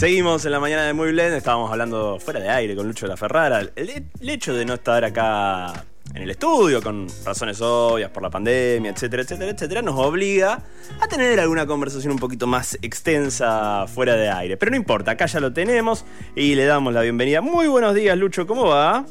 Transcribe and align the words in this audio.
Seguimos 0.00 0.46
en 0.46 0.52
la 0.52 0.60
mañana 0.60 0.84
de 0.84 0.94
Muy 0.94 1.12
Blend, 1.12 1.34
estábamos 1.34 1.70
hablando 1.70 2.18
fuera 2.18 2.40
de 2.40 2.48
aire 2.48 2.74
con 2.74 2.86
Lucho 2.86 3.04
de 3.04 3.10
la 3.10 3.18
Ferrara. 3.18 3.60
El, 3.60 4.06
el 4.18 4.30
hecho 4.30 4.54
de 4.54 4.64
no 4.64 4.72
estar 4.72 5.04
acá 5.04 5.84
en 6.14 6.22
el 6.22 6.30
estudio, 6.30 6.80
con 6.82 7.06
razones 7.22 7.60
obvias 7.60 8.10
por 8.10 8.22
la 8.22 8.30
pandemia, 8.30 8.92
etcétera, 8.92 9.24
etcétera, 9.24 9.50
etcétera, 9.50 9.82
nos 9.82 9.98
obliga 9.98 10.62
a 11.02 11.06
tener 11.06 11.38
alguna 11.38 11.66
conversación 11.66 12.14
un 12.14 12.18
poquito 12.18 12.46
más 12.46 12.78
extensa 12.80 13.86
fuera 13.88 14.16
de 14.16 14.30
aire. 14.30 14.56
Pero 14.56 14.70
no 14.70 14.78
importa, 14.78 15.10
acá 15.10 15.26
ya 15.26 15.38
lo 15.38 15.52
tenemos 15.52 16.06
y 16.34 16.54
le 16.54 16.64
damos 16.64 16.94
la 16.94 17.02
bienvenida. 17.02 17.42
Muy 17.42 17.68
buenos 17.68 17.94
días, 17.94 18.16
Lucho, 18.16 18.46
¿cómo 18.46 18.68
va? 18.68 19.04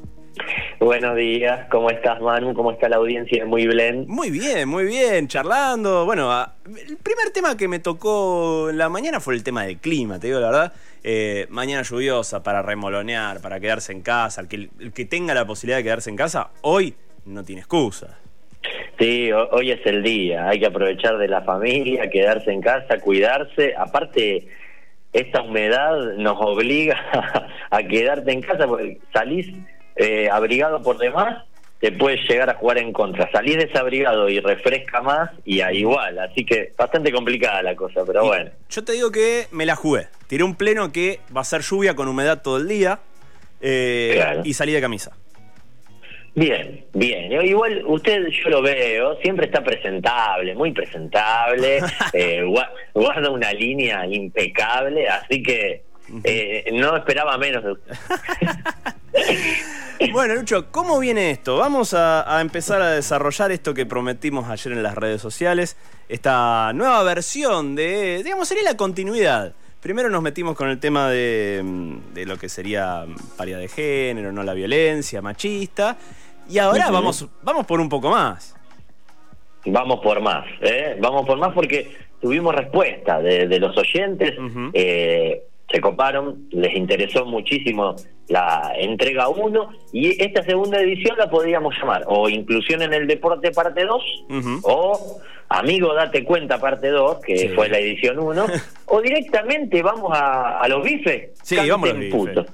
Buenos 0.80 1.16
días, 1.18 1.68
¿cómo 1.70 1.89
estás 1.89 2.21
Manu? 2.21 2.54
¿Cómo 2.54 2.71
está 2.71 2.88
la 2.88 2.96
audiencia 2.98 3.39
de 3.43 3.46
Muy 3.50 3.68
Blend? 3.68 4.07
Muy 4.07 4.29
bien, 4.32 4.68
muy 4.70 4.86
bien, 4.86 5.28
charlando. 5.28 6.05
Bueno, 6.05 6.32
el 6.66 6.98
primer 6.98 7.32
tema 7.34 7.57
que 7.57 7.68
me 7.68 7.79
tocó 7.79 8.70
en 8.70 8.78
la 8.78 8.88
mañana 8.89 9.20
fue 9.20 9.36
el 9.36 9.43
tema 9.43 9.65
del 9.65 9.78
clima, 9.78 10.20
te 10.20 10.28
digo 10.28 10.39
la 10.39 10.47
verdad. 10.52 10.73
Eh, 11.04 11.47
mañana 11.50 11.82
lluviosa 11.84 12.43
para 12.43 12.61
remolonear, 12.61 13.42
para 13.42 13.60
quedarse 13.60 13.92
en 13.92 14.01
casa. 14.01 14.42
El 14.42 14.47
que, 14.47 14.70
el 14.79 14.93
que 14.93 15.06
tenga 15.06 15.34
la 15.34 15.46
posibilidad 15.46 15.78
de 15.78 15.84
quedarse 15.84 16.10
en 16.10 16.15
casa, 16.15 16.50
hoy 16.61 16.93
no 17.25 17.43
tiene 17.43 17.61
excusa. 17.61 18.18
Sí, 18.98 19.32
ho- 19.32 19.50
hoy 19.51 19.71
es 19.71 19.86
el 19.86 20.01
día, 20.04 20.48
hay 20.48 20.59
que 20.59 20.65
aprovechar 20.68 21.18
de 21.18 21.28
la 21.28 21.42
familia, 21.42 22.09
quedarse 22.09 22.51
en 22.51 22.61
casa, 22.61 23.00
cuidarse. 23.00 23.73
Aparte, 23.78 24.48
esta 25.11 25.42
humedad 25.42 26.14
nos 26.18 26.37
obliga 26.39 26.98
a 27.70 27.84
quedarte 27.84 28.32
en 28.32 28.42
casa 28.42 28.68
porque 28.68 29.00
salís 29.14 29.48
eh, 30.00 30.28
abrigado 30.32 30.82
por 30.82 30.98
demás, 30.98 31.44
te 31.80 31.92
puedes 31.94 32.20
llegar 32.28 32.50
a 32.50 32.56
jugar 32.56 32.78
en 32.80 32.92
contra. 32.92 33.31
Salís 33.31 33.56
desabrigado 33.58 34.28
y 34.28 34.40
refresca 34.40 35.02
más 35.02 35.30
y 35.45 35.62
a 35.62 35.72
igual, 35.72 36.17
así 36.20 36.44
que 36.44 36.73
bastante 36.78 37.12
complicada 37.12 37.62
la 37.62 37.76
cosa, 37.76 38.02
pero 38.06 38.23
Y 38.26 38.28
bueno. 38.28 38.50
Yo 38.70 38.84
te 38.84 38.92
digo 38.94 39.12
que 39.12 39.48
me 39.52 39.66
la 39.66 39.76
jugué. 39.78 40.08
Tiré 40.28 40.44
un 40.44 40.56
pleno 40.56 40.92
que 40.92 41.20
va 41.36 41.42
a 41.42 41.45
ser 41.45 41.62
lluvia 41.62 41.95
con 41.95 42.08
humedad 42.09 42.42
todo 42.42 42.58
el 42.58 42.67
día 42.67 43.00
eh, 43.62 44.12
Claro. 44.16 44.42
y 44.44 44.54
salí 44.54 44.73
de 44.73 44.82
camisa. 44.82 45.16
Bien, 46.36 46.86
bien. 46.94 47.32
Igual 47.45 47.84
usted, 47.86 48.28
yo 48.28 48.50
lo 48.50 48.62
veo, 48.62 49.16
siempre 49.22 49.45
está 49.48 49.64
presentable, 49.64 50.54
muy 50.56 50.72
presentable, 50.72 51.78
eh, 52.14 52.42
gua- 52.44 52.70
guarda 52.94 53.30
una 53.30 53.52
línea 53.54 54.06
impecable, 54.06 55.08
así 55.10 55.42
que 55.42 55.84
eh, 56.23 56.70
no 56.73 56.95
esperaba 56.98 57.38
menos 57.38 57.64
de 57.64 57.72
usted. 57.72 57.94
Bueno, 60.14 60.36
Lucho, 60.36 60.72
¿cómo 60.72 61.00
viene 61.00 61.31
esto? 61.31 61.58
Vamos 61.58 61.94
a, 61.94 62.38
a 62.38 62.42
empezar 62.42 62.81
a 62.81 62.92
desarrollar 62.92 63.52
esto 63.52 63.73
que 63.73 63.86
prometimos 63.86 64.50
ayer 64.50 64.73
en 64.73 64.83
las 64.83 64.95
redes 64.95 65.22
sociales, 65.22 65.78
esta 66.08 66.72
nueva 66.73 67.03
versión 67.03 67.75
de, 67.75 68.22
digamos, 68.23 68.47
sería 68.47 68.64
la 68.64 68.77
continuidad. 68.77 69.53
Primero 69.81 70.09
nos 70.09 70.22
metimos 70.22 70.55
con 70.55 70.70
el 70.70 70.80
tema 70.80 71.09
de, 71.09 71.61
mm, 71.64 72.14
de 72.14 72.25
lo 72.25 72.38
que 72.38 72.50
sería 72.50 73.05
mm, 73.05 73.38
paridad 73.38 73.59
de 73.59 73.67
género, 73.67 74.31
no 74.31 74.44
la 74.44 74.53
violencia, 74.53 75.22
machista, 75.22 75.97
y 76.50 76.58
ahora 76.59 76.89
vamos, 76.89 77.27
vamos 77.42 77.66
por 77.66 77.80
un 77.80 77.89
poco 77.89 78.09
más. 78.09 78.55
Vamos 79.66 80.00
por 80.00 80.22
más, 80.22 80.45
¿eh? 80.61 80.97
Vamos 81.00 81.25
por 81.25 81.38
más 81.38 81.53
porque 81.53 81.95
tuvimos 82.22 82.55
respuesta 82.55 83.20
de, 83.20 83.47
de 83.47 83.59
los 83.59 83.77
oyentes, 83.77 84.33
eh, 84.73 85.44
se 85.72 85.80
coparon, 85.81 86.48
les 86.52 86.75
interesó 86.75 87.25
muchísimo 87.25 87.95
la 88.28 88.73
entrega 88.78 89.28
1 89.30 89.70
y 89.92 90.22
esta 90.23 90.44
segunda 90.44 90.80
edición 90.80 91.17
la 91.17 91.30
podríamos 91.30 91.76
llamar 91.80 92.03
o 92.08 92.30
Inclusión 92.30 92.81
en 92.84 92.94
el 92.94 93.08
Deporte 93.08 93.52
parte 93.52 93.86
2 93.86 94.03
Ujú. 94.30 94.59
o 94.64 95.20
Amigo 95.50 95.94
Date 95.95 96.23
Cuenta 96.23 96.59
parte 96.59 96.89
2, 96.89 97.22
que 97.22 97.38
Sí. 97.38 97.48
fue 97.50 97.70
la 97.70 97.80
edición 97.80 98.20
1, 98.20 98.45
o 98.86 99.02
directamente 99.02 99.81
vamos 99.81 100.11
a, 100.16 100.59
a 100.59 100.67
los 100.67 100.84
bifes. 100.84 101.31
Sí, 101.42 101.56
Canten 101.56 101.72
vamos 101.72 101.89
a 101.89 101.94
los 101.94 102.00
bifes. 102.02 102.16
putos. 102.20 102.45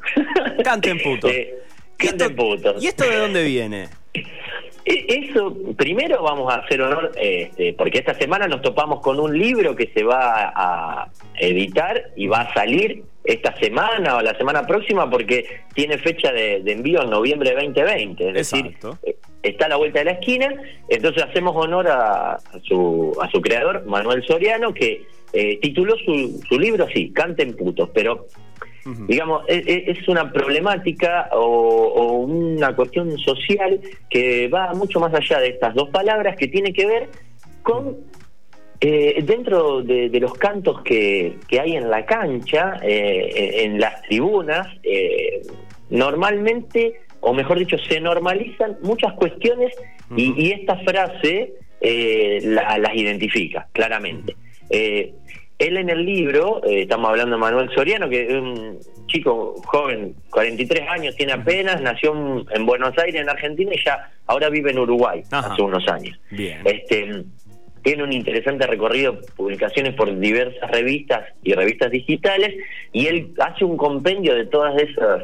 Canten 0.64 0.98
putos. 1.00 1.32
Eh, 1.36 1.54
¿Y 1.98 2.08
canten 2.08 2.30
esto, 2.32 2.36
putos. 2.42 2.84
¿Y 2.84 2.88
esto 2.88 3.04
de 3.10 3.16
dónde 3.18 3.44
viene? 3.46 3.88
E- 4.86 5.06
Eso, 5.30 5.56
primero 5.76 6.22
vamos 6.22 6.54
a 6.54 6.58
hacer 6.58 6.82
honor, 6.82 7.12
este, 7.20 7.74
porque 7.74 7.98
esta 8.00 8.14
semana 8.14 8.48
nos 8.48 8.62
topamos 8.62 9.02
con 9.02 9.20
un 9.20 9.38
libro 9.38 9.76
que 9.76 9.88
se 9.94 10.04
va 10.04 10.54
a 10.56 11.12
editar 11.40 12.12
y 12.16 12.28
va 12.28 12.42
a 12.42 12.54
salir 12.54 13.04
esta 13.24 13.56
semana 13.58 14.18
o 14.18 14.22
la 14.22 14.38
semana 14.38 14.68
próxima 14.68 15.10
porque 15.10 15.62
tiene 15.74 15.98
fecha 15.98 16.32
de, 16.32 16.62
de 16.62 16.72
envío 16.72 17.02
en 17.02 17.10
noviembre 17.10 17.50
de 17.50 17.56
2020. 17.56 18.28
Es 18.28 18.34
decir, 18.36 18.66
Exacto. 18.68 19.00
eh, 19.04 19.16
está 19.42 19.66
a 19.66 19.70
la 19.70 19.78
vuelta 19.78 20.00
de 20.00 20.06
la 20.06 20.12
esquina, 20.12 20.54
entonces 20.90 21.24
hacemos 21.24 21.56
honor 21.56 21.88
a, 21.88 22.34
a 22.34 22.42
su, 22.64 23.18
a 23.20 23.30
su 23.32 23.42
creador, 23.42 23.84
Manuel 23.88 24.24
Soriano, 24.28 24.72
que 24.74 25.06
eh, 25.34 25.58
tituló 25.62 25.96
su, 25.98 26.40
su 26.48 26.60
libro 26.60 26.86
así, 26.86 27.12
Canten 27.12 27.56
putos, 27.56 27.90
pero 27.94 28.28
Digamos, 29.08 29.44
es, 29.48 29.64
es- 29.66 29.98
es 29.98 30.08
una 30.08 30.32
problemática 30.32 31.30
o, 31.34 31.40
o 31.40 32.14
una 32.20 32.76
cuestión 32.76 33.18
social 33.18 33.80
que 34.10 34.48
va 34.48 34.74
mucho 34.76 35.00
más 35.00 35.12
allá 35.14 35.40
de 35.40 35.48
estas 35.50 35.74
dos 35.74 35.90
palabras, 35.90 36.36
que 36.38 36.48
tiene 36.48 36.72
que 36.72 36.86
ver 36.86 37.10
con, 37.64 37.98
eh, 38.82 39.24
dentro 39.24 39.82
de, 39.82 40.10
de 40.10 40.20
los 40.20 40.34
cantos 40.36 40.84
que, 40.84 41.38
que 41.48 41.60
hay 41.60 41.76
en 41.76 41.90
la 41.90 42.06
cancha, 42.06 42.80
eh, 42.84 43.64
en 43.64 43.80
las 43.80 44.04
tribunas, 44.04 44.68
eh, 44.84 45.42
normalmente, 45.90 47.02
o 47.22 47.34
mejor 47.34 47.58
dicho, 47.60 47.78
se 47.80 48.00
normalizan 48.00 48.78
muchas 48.84 49.14
cuestiones 49.14 49.74
y, 50.16 50.52
esta 50.52 50.78
frase 50.80 51.54
eh, 51.82 52.40
la- 52.44 52.78
las 52.78 52.96
identifica 52.96 53.68
claramente. 53.72 54.36
Eh, 54.70 55.14
él 55.58 55.78
en 55.78 55.90
el 55.90 56.06
libro, 56.06 56.62
eh, 56.66 56.82
estamos 56.82 57.10
hablando 57.10 57.36
de 57.36 57.40
Manuel 57.42 57.70
Soriano, 57.74 58.10
que 58.10 58.24
es 58.28 58.34
un 58.34 58.78
chico 59.08 59.56
joven, 59.66 60.14
43 60.32 60.82
años, 60.90 61.16
tiene 61.16 61.32
apenas, 61.34 61.82
nació 61.82 62.14
en- 62.14 62.46
en 62.54 62.66
Buenos 62.66 62.98
Aires, 62.98 63.22
en 63.22 63.30
Argentina, 63.30 63.72
y 63.74 63.84
ya 63.84 64.12
ahora 64.28 64.50
vive 64.50 64.72
en 64.72 64.80
Uruguay 64.80 65.22
Ajá. 65.32 65.54
hace 65.54 65.62
unos 65.62 65.88
años. 65.88 66.20
Bien. 66.32 66.60
Este, 66.66 67.24
tiene 67.84 68.04
un 68.04 68.12
interesante 68.12 68.66
recorrido, 68.68 69.22
publicaciones 69.38 69.94
por 69.94 70.18
diversas 70.20 70.70
revistas 70.72 71.24
y 71.44 71.54
revistas 71.54 71.92
digitales, 71.92 72.54
y 72.92 73.08
él 73.08 73.34
hace 73.40 73.64
un 73.64 73.78
compendio 73.78 74.36
de 74.36 74.48
todas 74.48 74.76
esas 74.82 75.24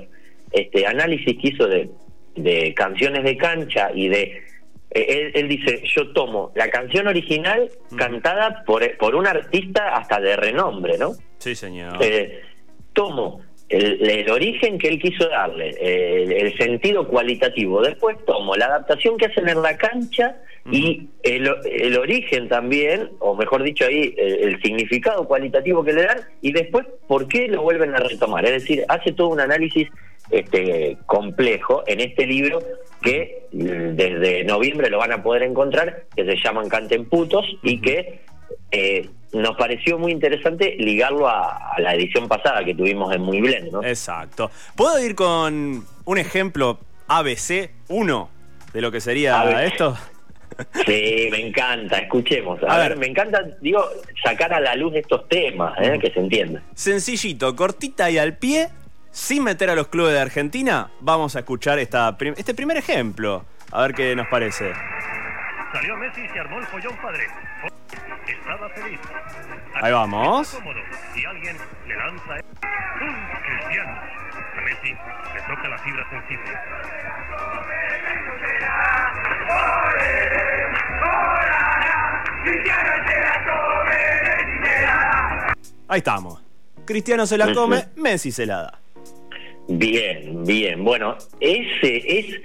este, 0.53 0.85
análisis 0.85 1.37
que 1.41 1.47
hizo 1.49 1.67
de, 1.67 1.89
de 2.35 2.73
canciones 2.73 3.23
de 3.23 3.35
cancha 3.37 3.89
y 3.93 4.07
de... 4.09 4.43
eh, 4.91 5.05
Él, 5.07 5.31
él 5.35 5.47
dice, 5.47 5.83
yo 5.95 6.11
tomo 6.13 6.51
la 6.55 6.69
canción 6.69 7.07
original 7.07 7.69
cantada 7.97 8.63
por, 8.65 8.97
por 8.97 9.15
un 9.15 9.27
artista 9.27 9.95
hasta 9.95 10.19
de 10.19 10.35
renombre, 10.35 10.97
¿no? 10.97 11.13
Sí, 11.39 11.55
señor. 11.55 11.97
Eh, 12.01 12.41
tomo 12.93 13.41
el, 13.69 14.07
el 14.09 14.29
origen 14.29 14.77
que 14.77 14.89
él 14.89 14.99
quiso 14.99 15.29
darle, 15.29 15.69
el, 15.79 16.31
el 16.31 16.57
sentido 16.57 17.07
cualitativo. 17.07 17.81
Después 17.81 18.17
tomo 18.25 18.55
la 18.55 18.65
adaptación 18.65 19.17
que 19.17 19.27
hacen 19.27 19.47
en 19.47 19.61
la 19.61 19.77
cancha 19.77 20.35
y 20.69 21.07
el, 21.23 21.49
el 21.65 21.97
origen 21.97 22.47
también, 22.49 23.11
o 23.19 23.33
mejor 23.33 23.63
dicho 23.63 23.85
ahí, 23.85 24.13
el, 24.17 24.49
el 24.49 24.61
significado 24.61 25.25
cualitativo 25.25 25.83
que 25.83 25.93
le 25.93 26.03
dan 26.03 26.19
y 26.41 26.51
después 26.51 26.85
por 27.07 27.27
qué 27.27 27.47
lo 27.47 27.61
vuelven 27.63 27.95
a 27.95 27.99
retomar. 27.99 28.45
Es 28.45 28.51
decir, 28.51 28.83
hace 28.89 29.13
todo 29.13 29.29
un 29.29 29.39
análisis 29.39 29.87
este 30.31 30.97
complejo 31.05 31.83
en 31.87 31.99
este 31.99 32.25
libro 32.25 32.59
que 33.01 33.47
mm, 33.51 33.95
desde 33.95 34.43
noviembre 34.43 34.89
lo 34.89 34.97
van 34.99 35.11
a 35.11 35.21
poder 35.23 35.43
encontrar, 35.43 36.03
que 36.15 36.25
se 36.25 36.35
llaman 36.43 36.69
Canten 36.69 37.05
Putos 37.09 37.45
y 37.63 37.81
que 37.81 38.21
eh, 38.71 39.09
nos 39.33 39.55
pareció 39.57 39.97
muy 39.97 40.11
interesante 40.11 40.75
ligarlo 40.77 41.27
a, 41.27 41.73
a 41.73 41.79
la 41.81 41.93
edición 41.95 42.27
pasada 42.27 42.63
que 42.63 42.75
tuvimos 42.75 43.13
en 43.13 43.21
Muy 43.21 43.41
Blend, 43.41 43.71
¿no? 43.71 43.83
Exacto. 43.83 44.51
¿Puedo 44.75 44.99
ir 45.03 45.15
con 45.15 45.85
un 46.05 46.17
ejemplo 46.17 46.79
ABC 47.07 47.71
1 47.89 48.29
de 48.73 48.81
lo 48.81 48.91
que 48.91 49.01
sería 49.01 49.39
ABC. 49.41 49.73
esto? 49.73 49.97
Sí, 50.85 51.29
me 51.31 51.47
encanta, 51.47 51.97
escuchemos. 51.97 52.61
A, 52.63 52.75
A 52.75 52.77
ver, 52.77 52.89
ver. 52.89 52.97
me 52.99 53.07
encanta, 53.07 53.41
digo, 53.61 53.83
sacar 54.23 54.53
a 54.53 54.59
la 54.59 54.75
luz 54.75 54.93
estos 54.95 55.27
temas, 55.27 55.73
¿eh? 55.81 55.97
que 55.99 56.11
se 56.11 56.19
entienda. 56.19 56.61
Sencillito, 56.75 57.55
cortita 57.55 58.11
y 58.11 58.17
al 58.17 58.37
pie, 58.37 58.67
sin 59.11 59.43
meter 59.43 59.69
a 59.69 59.75
los 59.75 59.87
clubes 59.87 60.13
de 60.13 60.19
Argentina, 60.19 60.89
vamos 60.99 61.35
a 61.35 61.39
escuchar 61.39 61.79
esta, 61.79 62.17
prim- 62.17 62.35
este 62.37 62.53
primer 62.53 62.77
ejemplo. 62.77 63.45
A 63.71 63.81
ver 63.81 63.93
qué 63.93 64.15
nos 64.15 64.27
parece. 64.27 64.73
Salió 65.73 65.95
Messi 65.97 66.21
y 66.21 66.29
se 66.29 66.39
armó 66.39 66.59
el 66.59 66.65
follón 66.65 66.95
padre. 67.01 67.27
Estaba 68.27 68.69
feliz. 68.69 68.99
Ahí 69.81 69.91
vamos. 69.93 70.57
Y 71.15 71.25
alguien 71.25 71.57
le 71.87 71.95
lanza 71.95 72.33
un 73.01 73.15
cristiano. 73.45 73.91
A 74.57 74.61
Messi 74.61 74.89
le 74.91 75.41
toca 75.47 75.67
la 75.69 75.77
fibra 75.79 76.09
sensible. 76.09 76.51
Ahí 85.87 85.97
estamos. 85.97 86.41
Cristiano 86.85 87.25
se 87.25 87.37
la 87.37 87.53
come, 87.53 87.87
Messi 87.97 88.31
se 88.31 88.45
la 88.45 88.61
da. 88.63 88.80
Bien, 89.67 90.43
bien. 90.45 90.83
Bueno, 90.83 91.17
ese 91.39 92.19
es 92.19 92.41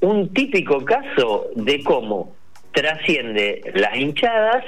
un 0.00 0.32
típico 0.32 0.84
caso 0.84 1.48
de 1.54 1.82
cómo 1.82 2.36
trasciende 2.72 3.62
las 3.74 3.96
hinchadas 3.96 4.64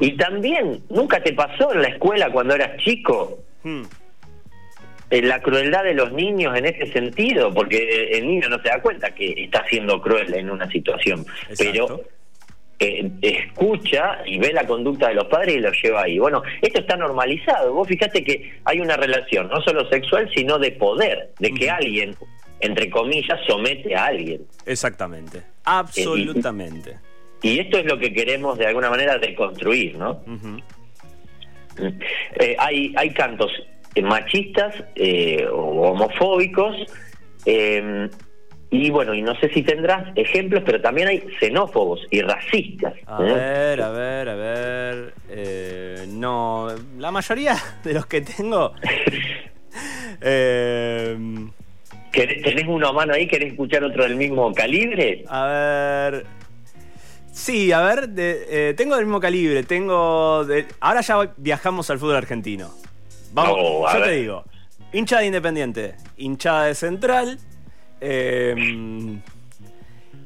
y 0.00 0.12
también 0.16 0.82
nunca 0.90 1.22
te 1.22 1.32
pasó 1.32 1.72
en 1.72 1.82
la 1.82 1.88
escuela 1.88 2.30
cuando 2.30 2.54
eras 2.54 2.76
chico 2.78 3.38
Hmm. 3.64 3.84
la 5.10 5.40
crueldad 5.40 5.84
de 5.84 5.94
los 5.94 6.12
niños 6.12 6.54
en 6.56 6.66
ese 6.66 6.92
sentido, 6.92 7.52
porque 7.54 8.10
el 8.12 8.26
niño 8.26 8.48
no 8.50 8.58
se 8.60 8.68
da 8.68 8.82
cuenta 8.82 9.14
que 9.14 9.32
está 9.44 9.64
siendo 9.68 10.02
cruel 10.02 10.34
en 10.34 10.50
una 10.50 10.70
situación, 10.70 11.24
pero 11.56 12.02
eh, 12.84 13.10
escucha 13.22 14.18
y 14.26 14.38
ve 14.38 14.52
la 14.52 14.66
conducta 14.66 15.08
de 15.08 15.14
los 15.14 15.24
padres 15.24 15.56
y 15.56 15.60
lo 15.60 15.72
lleva 15.72 16.02
ahí. 16.02 16.18
Bueno, 16.18 16.42
esto 16.60 16.80
está 16.80 16.96
normalizado. 16.96 17.72
Vos 17.72 17.88
fíjate 17.88 18.22
que 18.22 18.52
hay 18.64 18.80
una 18.80 18.96
relación, 18.96 19.48
no 19.48 19.60
solo 19.62 19.88
sexual, 19.88 20.30
sino 20.34 20.58
de 20.58 20.72
poder, 20.72 21.30
de 21.38 21.50
que 21.52 21.70
alguien, 21.70 22.14
entre 22.60 22.90
comillas, 22.90 23.40
somete 23.46 23.94
a 23.94 24.06
alguien. 24.06 24.42
Exactamente, 24.66 25.42
absolutamente. 25.64 26.98
Y, 27.42 27.58
esto 27.58 27.78
es 27.78 27.84
lo 27.84 27.98
que 27.98 28.12
queremos 28.12 28.58
de 28.58 28.66
alguna 28.66 28.90
manera 28.90 29.18
deconstruir, 29.18 29.96
¿no? 29.96 30.22
Eh, 32.38 32.56
hay, 32.58 32.92
hay 32.96 33.10
cantos 33.12 33.50
machistas 34.02 34.74
eh, 34.94 35.46
o 35.50 35.90
homofóbicos. 35.90 36.76
Eh, 38.70 38.76
y 38.76 38.90
bueno, 38.90 39.14
y 39.14 39.22
no 39.22 39.34
sé 39.36 39.48
si 39.50 39.62
tendrás 39.62 40.16
ejemplos, 40.16 40.62
pero 40.64 40.80
también 40.80 41.08
hay 41.08 41.24
xenófobos 41.40 42.06
y 42.10 42.20
racistas. 42.22 42.94
A 43.06 43.22
ver, 43.22 43.80
a 43.80 43.90
ver, 43.90 44.28
a 44.28 44.34
ver. 44.34 45.14
Eh, 45.28 46.06
no, 46.08 46.68
la 46.98 47.10
mayoría 47.10 47.56
de 47.84 47.94
los 47.94 48.06
que 48.06 48.20
tengo. 48.20 48.72
eh, 50.20 51.16
¿Tenés 52.12 52.64
uno 52.68 52.88
a 52.88 52.92
mano 52.92 53.14
ahí? 53.14 53.26
¿Querés 53.26 53.52
escuchar 53.52 53.82
otro 53.82 54.04
del 54.04 54.16
mismo 54.16 54.52
calibre? 54.52 55.24
A 55.28 55.46
ver. 55.46 56.26
Sí, 57.32 57.72
a 57.72 57.80
ver, 57.82 58.08
de, 58.08 58.74
tengo 58.76 58.94
del 58.94 59.06
mismo 59.06 59.18
calibre. 59.18 59.64
Tengo. 59.64 60.46
ahora 60.78 61.00
ya 61.00 61.34
viajamos 61.36 61.90
al 61.90 61.98
fútbol 61.98 62.16
argentino. 62.16 62.70
Vamos, 63.34 63.56
oh, 63.58 63.92
yo 63.92 64.04
te 64.04 64.10
digo, 64.12 64.44
hinchada 64.92 65.22
de 65.22 65.26
Independiente, 65.26 65.94
hinchada 66.16 66.66
de 66.66 66.76
Central, 66.76 67.40
eh, 68.04 69.18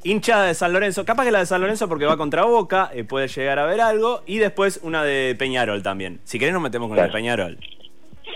hinchada 0.05 0.47
de 0.47 0.55
San 0.55 0.73
Lorenzo, 0.73 1.05
capaz 1.05 1.25
que 1.25 1.31
la 1.31 1.41
de 1.41 1.47
San 1.47 1.61
Lorenzo 1.61 1.89
porque 1.89 2.07
va 2.07 2.17
contra 2.17 2.45
Boca, 2.45 2.91
eh, 2.93 3.05
puede 3.05 3.29
llegar 3.29 3.59
a 3.59 3.67
ver 3.67 3.81
algo, 3.81 4.23
y 4.27 4.39
después 4.39 4.81
una 4.83 5.05
de 5.05 5.35
Peñarol 5.39 5.83
también. 5.83 6.21
Si 6.25 6.39
querés 6.39 6.53
nos 6.53 6.63
metemos 6.63 6.89
con 6.89 6.97
la 6.97 7.05
de 7.05 7.13
Peñarol. 7.13 7.59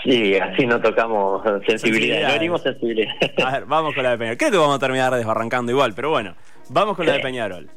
Sí, 0.04 0.36
así 0.36 0.66
no 0.66 0.80
tocamos 0.80 1.42
sensibilidad, 1.66 2.40
no 2.40 2.58
sensibilidad. 2.58 3.14
A 3.44 3.52
ver, 3.52 3.64
vamos 3.66 3.94
con 3.94 4.02
la 4.02 4.10
de 4.10 4.18
Peñarol. 4.18 4.38
Creo 4.38 4.50
que 4.50 4.56
vamos 4.58 4.76
a 4.76 4.78
terminar 4.78 5.14
desbarrancando 5.14 5.70
igual, 5.70 5.92
pero 5.94 6.10
bueno, 6.10 6.34
vamos 6.68 6.96
con 6.96 7.06
la 7.06 7.12
de 7.12 7.20
Peñarol. 7.20 7.70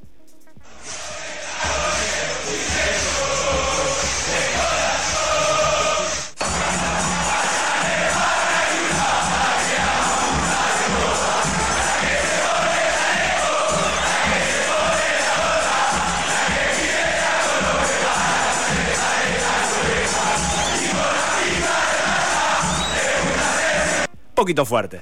Poquito 24.35 24.65
fuerte. 24.65 25.01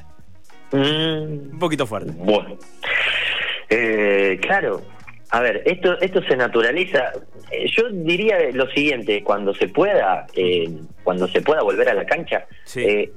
Un 0.71 1.57
poquito 1.59 1.85
fuerte. 1.85 2.11
Bueno. 2.15 2.57
Eh, 3.69 4.39
claro. 4.41 4.81
A 5.31 5.39
ver, 5.39 5.63
esto, 5.65 5.99
esto 5.99 6.21
se 6.23 6.37
naturaliza. 6.37 7.11
Eh, 7.51 7.65
yo 7.75 7.89
diría 7.89 8.37
lo 8.53 8.69
siguiente, 8.69 9.23
cuando 9.23 9.53
se 9.53 9.67
pueda, 9.67 10.27
eh, 10.35 10.69
cuando 11.03 11.27
se 11.27 11.41
pueda 11.41 11.63
volver 11.63 11.89
a 11.89 11.95
la 11.95 12.05
cancha, 12.05 12.45
si 12.65 13.09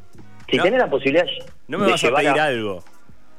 tenés 0.46 0.78
la 0.78 0.88
posibilidad 0.88 1.26
no 1.68 1.78
me 1.78 1.90
vas 1.90 2.04
a 2.04 2.14
pedir 2.14 2.28
algo. 2.28 2.84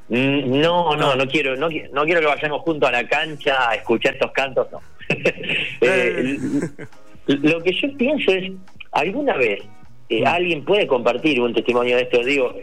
Mm, 0.10 0.62
no, 0.62 0.96
no, 0.96 1.16
no, 1.16 1.28
quiero, 1.28 1.56
no, 1.56 1.70
no 1.70 2.06
quiero 2.06 2.22
que 2.22 2.28
vayamos 2.28 2.62
juntos 2.62 2.88
a 2.88 2.92
la 2.92 3.08
cancha 3.08 3.70
a 3.70 3.76
escuchar 3.76 4.14
estos 4.14 4.32
cantos, 4.32 4.68
no. 4.72 4.82
lo 7.28 7.64
que 7.64 7.74
yo 7.74 7.98
pienso 7.98 8.32
es, 8.32 8.52
alguna 8.92 9.36
vez 9.36 9.64
eh, 10.10 10.26
alguien 10.26 10.64
puede 10.64 10.88
compartir 10.88 11.42
un 11.42 11.54
testimonio 11.54 11.96
de 11.96 12.04
esto, 12.04 12.24
digo, 12.24 12.56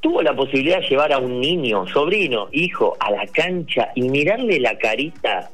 tuvo 0.00 0.22
la 0.22 0.34
posibilidad 0.34 0.80
de 0.80 0.88
llevar 0.88 1.12
a 1.12 1.18
un 1.18 1.40
niño, 1.40 1.86
sobrino, 1.88 2.48
hijo, 2.52 2.96
a 3.00 3.10
la 3.10 3.26
cancha 3.26 3.90
y 3.94 4.02
mirarle 4.02 4.60
la 4.60 4.76
carita, 4.76 5.50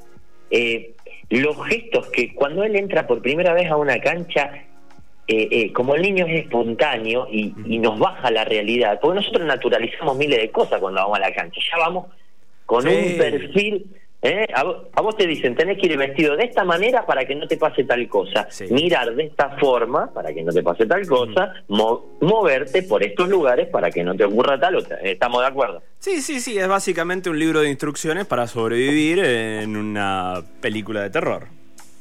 eh, 0.51 0.93
los 1.29 1.57
gestos 1.67 2.09
que 2.09 2.35
cuando 2.35 2.65
él 2.65 2.75
entra 2.75 3.07
por 3.07 3.23
primera 3.23 3.55
vez 3.55 3.71
a 3.71 3.77
una 3.77 4.01
cancha, 4.01 4.65
eh, 5.29 5.73
como 5.73 5.95
el 5.95 6.03
niño 6.03 6.27
es 6.27 6.45
espontáneo 6.45 7.29
y, 7.31 7.55
y, 7.65 7.79
nos 7.79 8.01
baja 8.01 8.33
la 8.33 8.45
realidad, 8.45 8.99
porque 9.01 9.21
nosotros 9.21 9.47
naturalizamos 9.47 10.17
miles 10.17 10.41
de 10.41 10.51
cosas 10.51 10.81
cuando 10.81 11.03
vamos 11.03 11.19
a 11.19 11.21
la 11.21 11.33
cancha, 11.33 11.61
ya 11.71 11.79
vamos 11.79 12.07
con 12.67 12.87
un 12.89 13.17
perfil 13.17 13.87
¿Eh? 14.23 14.47
A, 14.55 15.01
vos, 15.01 15.17
te 15.17 15.27
dicen, 15.27 15.55
tenés 15.55 15.79
que 15.79 15.87
ir 15.87 15.97
vestido 15.97 16.37
de 16.37 16.45
esta 16.45 16.63
manera 16.63 17.07
para 17.07 17.25
que 17.25 17.35
no 17.35 17.47
te 17.49 17.57
pase 17.57 17.85
tal 17.85 18.07
cosa. 18.09 18.47
Mirar 18.71 19.15
de 19.15 19.25
esta 19.25 19.57
forma 19.59 20.13
para 20.13 20.33
que 20.35 20.43
no 20.43 20.53
te 20.53 20.63
pase 20.63 20.85
tal 20.87 21.07
cosa. 21.07 21.55
moverte 21.69 22.83
por 22.83 23.03
estos 23.03 23.29
lugares 23.29 23.69
para 23.69 23.91
que 23.91 24.05
no 24.05 24.15
te 24.15 24.25
ocurra 24.25 24.61
tal 24.61 24.77
otra. 24.77 24.97
¿Estamos 24.97 25.41
de 25.41 25.47
acuerdo? 25.47 25.83
Sí, 25.99 26.21
sí, 26.21 26.41
sí. 26.41 26.59
Es 26.59 26.69
básicamente 26.69 27.31
un 27.31 27.39
libro 27.39 27.61
de 27.61 27.71
instrucciones 27.71 28.27
para 28.27 28.47
sobrevivir 28.47 29.21
en 29.21 29.77
una 29.77 30.43
película 30.61 31.03
de 31.03 31.11
terror. 31.11 31.47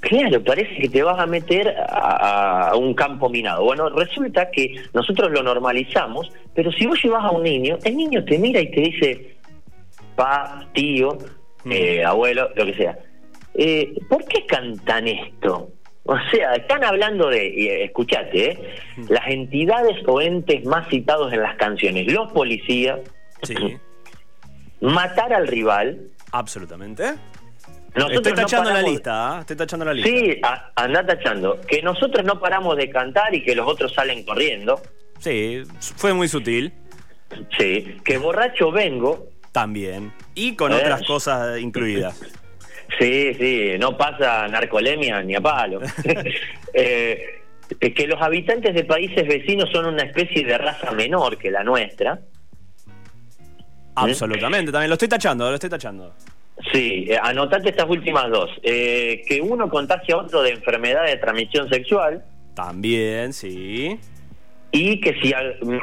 Claro, 0.01 0.41
parece 0.43 0.75
que 0.75 0.89
te 0.89 1.03
vas 1.03 1.19
a 1.19 1.25
meter 1.25 1.69
a, 1.69 2.69
a, 2.69 2.75
un 2.75 2.93
campo 2.93 3.29
minado. 3.29 3.63
Bueno, 3.63 3.89
resulta 3.89 4.49
que 4.49 4.75
nosotros 4.93 5.29
lo 5.31 5.43
normalizamos, 5.43 6.31
pero 6.53 6.71
si 6.71 6.85
vos 6.85 6.97
llevas 7.03 7.25
a 7.25 7.31
un 7.31 7.43
niño, 7.43 7.77
el 7.83 7.97
niño 7.97 8.23
te 8.23 8.37
mira 8.37 8.61
y 8.61 8.71
te 8.71 8.79
dice, 8.79 9.35
pa, 10.15 10.65
tío, 10.73 11.17
eh, 11.65 12.03
abuelo, 12.03 12.49
lo 12.55 12.65
que 12.65 12.73
sea. 12.73 12.97
Eh, 13.53 13.93
¿Por 14.07 14.25
qué 14.25 14.45
cantan 14.45 15.07
esto? 15.07 15.71
O 16.03 16.17
sea, 16.31 16.55
están 16.55 16.83
hablando 16.83 17.29
de, 17.29 17.47
eh, 17.47 17.83
escuchate, 17.83 18.51
¿eh? 18.51 18.59
las 19.09 19.27
entidades 19.27 19.97
o 20.07 20.21
entes 20.21 20.65
más 20.65 20.87
citados 20.89 21.31
en 21.33 21.41
las 21.41 21.55
canciones, 21.57 22.11
los 22.11 22.31
policías, 22.31 22.99
matar 24.81 25.33
al 25.33 25.47
rival. 25.47 25.99
Absolutamente. 26.31 27.13
Estoy 27.93 28.33
tachando 28.33 28.71
la 28.71 28.81
lista, 28.81 29.35
¿eh? 29.35 29.39
estoy 29.41 29.55
tachando 29.55 29.85
la 29.85 29.93
lista. 29.93 30.09
Sí, 30.09 30.41
anda 30.75 31.05
tachando. 31.05 31.59
Que 31.61 31.81
nosotros 31.81 32.25
no 32.25 32.39
paramos 32.39 32.77
de 32.77 32.89
cantar 32.89 33.33
y 33.35 33.43
que 33.43 33.55
los 33.55 33.67
otros 33.67 33.93
salen 33.93 34.23
corriendo. 34.23 34.81
Sí, 35.19 35.63
fue 35.79 36.13
muy 36.13 36.27
sutil. 36.27 36.73
Sí, 37.57 37.97
que 38.03 38.17
borracho 38.17 38.71
vengo 38.71 39.27
también. 39.51 40.13
Y 40.35 40.55
con 40.55 40.71
otras 40.71 41.03
cosas 41.05 41.59
incluidas. 41.59 42.19
Sí, 42.97 43.35
sí, 43.35 43.71
no 43.79 43.95
pasa 43.95 44.47
narcolemia 44.47 45.21
ni 45.21 45.35
a 45.35 45.41
palo. 45.41 45.79
eh, 46.73 47.23
que 47.79 48.07
los 48.07 48.19
habitantes 48.19 48.73
de 48.73 48.83
países 48.83 49.27
vecinos 49.27 49.69
son 49.71 49.85
una 49.85 50.03
especie 50.03 50.43
de 50.43 50.57
raza 50.57 50.91
menor 50.91 51.37
que 51.37 51.51
la 51.51 51.63
nuestra. 51.63 52.19
Absolutamente, 53.93 54.71
también 54.71 54.89
lo 54.89 54.95
estoy 54.95 55.07
tachando, 55.07 55.47
lo 55.47 55.53
estoy 55.53 55.69
tachando. 55.69 56.13
Sí, 56.73 57.05
eh, 57.07 57.19
anotate 57.21 57.69
estas 57.69 57.87
últimas 57.87 58.29
dos. 58.31 58.49
Eh, 58.63 59.21
que 59.27 59.39
uno 59.39 59.69
contagia 59.69 60.15
a 60.15 60.17
otro 60.17 60.41
de 60.41 60.51
enfermedad 60.51 61.05
de 61.05 61.17
transmisión 61.17 61.69
sexual. 61.69 62.23
También, 62.55 63.33
sí 63.33 63.99
y 64.71 65.01
que 65.01 65.13
si 65.21 65.33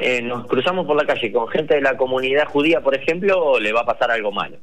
eh, 0.03 0.23
nos 0.23 0.47
cruzamos 0.47 0.87
por 0.87 0.97
la 0.97 1.07
calle 1.07 1.33
con 1.33 1.49
gente 1.49 1.75
de 1.75 1.81
la 1.81 1.97
comunidad 1.97 2.47
judía, 2.47 2.81
por 2.81 2.95
ejemplo, 2.95 3.59
le 3.59 3.73
va 3.73 3.81
a 3.81 3.87
pasar 3.87 4.11
algo 4.11 4.33
malo. 4.33 4.57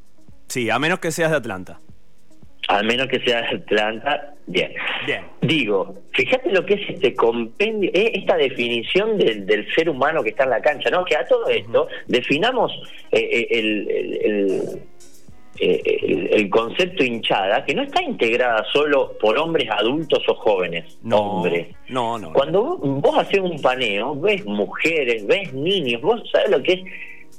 Sí, 0.47 0.69
a 0.69 0.79
menos 0.79 0.99
que 0.99 1.11
seas 1.11 1.31
de 1.31 1.37
Atlanta. 1.37 1.79
Al 2.69 2.85
menos 2.85 3.07
que 3.07 3.19
seas 3.19 3.49
de 3.49 3.57
Atlanta, 3.57 4.33
bien. 4.47 4.71
Bien. 5.05 5.25
Digo, 5.41 5.95
fíjate 6.13 6.51
lo 6.51 6.65
que 6.65 6.75
es 6.75 6.89
este 6.89 7.13
compendio, 7.13 7.91
eh, 7.93 8.11
esta 8.15 8.37
definición 8.37 9.17
del, 9.17 9.67
ser 9.75 9.89
humano 9.89 10.23
que 10.23 10.29
está 10.29 10.45
en 10.45 10.51
la 10.51 10.61
cancha, 10.61 10.89
¿no? 10.89 11.03
Que 11.03 11.17
a 11.17 11.27
todo 11.27 11.47
esto 11.49 11.87
definamos 12.07 12.71
eh, 13.11 13.47
el 13.49 14.79
eh, 15.59 16.29
el, 16.31 16.49
concepto 16.49 17.03
hinchada, 17.03 17.63
que 17.63 17.75
no 17.75 17.83
está 17.83 18.01
integrada 18.01 18.65
solo 18.71 19.15
por 19.19 19.37
hombres 19.37 19.69
adultos 19.69 20.23
o 20.27 20.35
jóvenes, 20.35 20.97
no, 21.03 21.17
hombres. 21.17 21.67
No, 21.89 22.17
no. 22.17 22.33
Cuando 22.33 22.77
vos, 22.77 23.17
haces 23.17 23.39
un 23.39 23.61
paneo, 23.61 24.19
ves 24.19 24.43
mujeres, 24.45 25.25
ves 25.27 25.53
niños, 25.53 26.01
vos 26.01 26.21
sabés 26.31 26.49
lo 26.49 26.63
que 26.63 26.73
es 26.73 26.81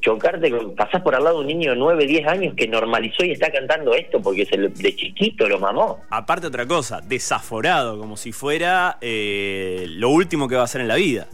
chocarte, 0.01 0.53
pasás 0.77 1.03
por 1.03 1.15
al 1.15 1.25
lado 1.25 1.39
de 1.39 1.43
un 1.43 1.49
niño 1.49 1.71
de 1.71 1.77
9, 1.77 2.07
10 2.07 2.29
años 2.29 2.55
que 2.57 2.69
normalizó 2.69 3.25
y 3.25 3.33
está 3.33 3.51
cantando 3.51 3.95
esto 3.95 4.21
porque 4.23 4.47
se 4.47 4.59
de 4.59 4.97
chiquito 4.97 5.49
lo 5.49 5.59
mamó. 5.59 6.01
Aparte 6.11 6.47
otra 6.47 6.67
cosa, 6.67 7.01
desaforado, 7.01 7.99
como 7.99 8.17
si 8.17 8.31
fuera 8.31 8.99
eh, 9.01 9.87
lo 9.89 10.11
último 10.11 10.47
que 10.47 10.55
va 10.55 10.61
a 10.61 10.65
hacer 10.67 10.83
en 10.83 10.89
la 10.89 10.97
vida. 10.97 11.27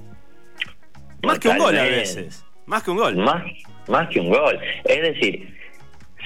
Más 1.23 1.39
que 1.39 1.49
un 1.49 1.59
gol 1.59 1.79
a 1.79 1.83
veces. 1.83 2.45
Más 2.65 2.83
que 2.83 2.91
un 2.91 2.97
gol. 2.97 3.17
Más, 3.17 3.43
más 3.89 4.09
que 4.09 4.21
un 4.21 4.31
gol. 4.31 4.59
Es 4.85 5.03
decir, 5.03 5.60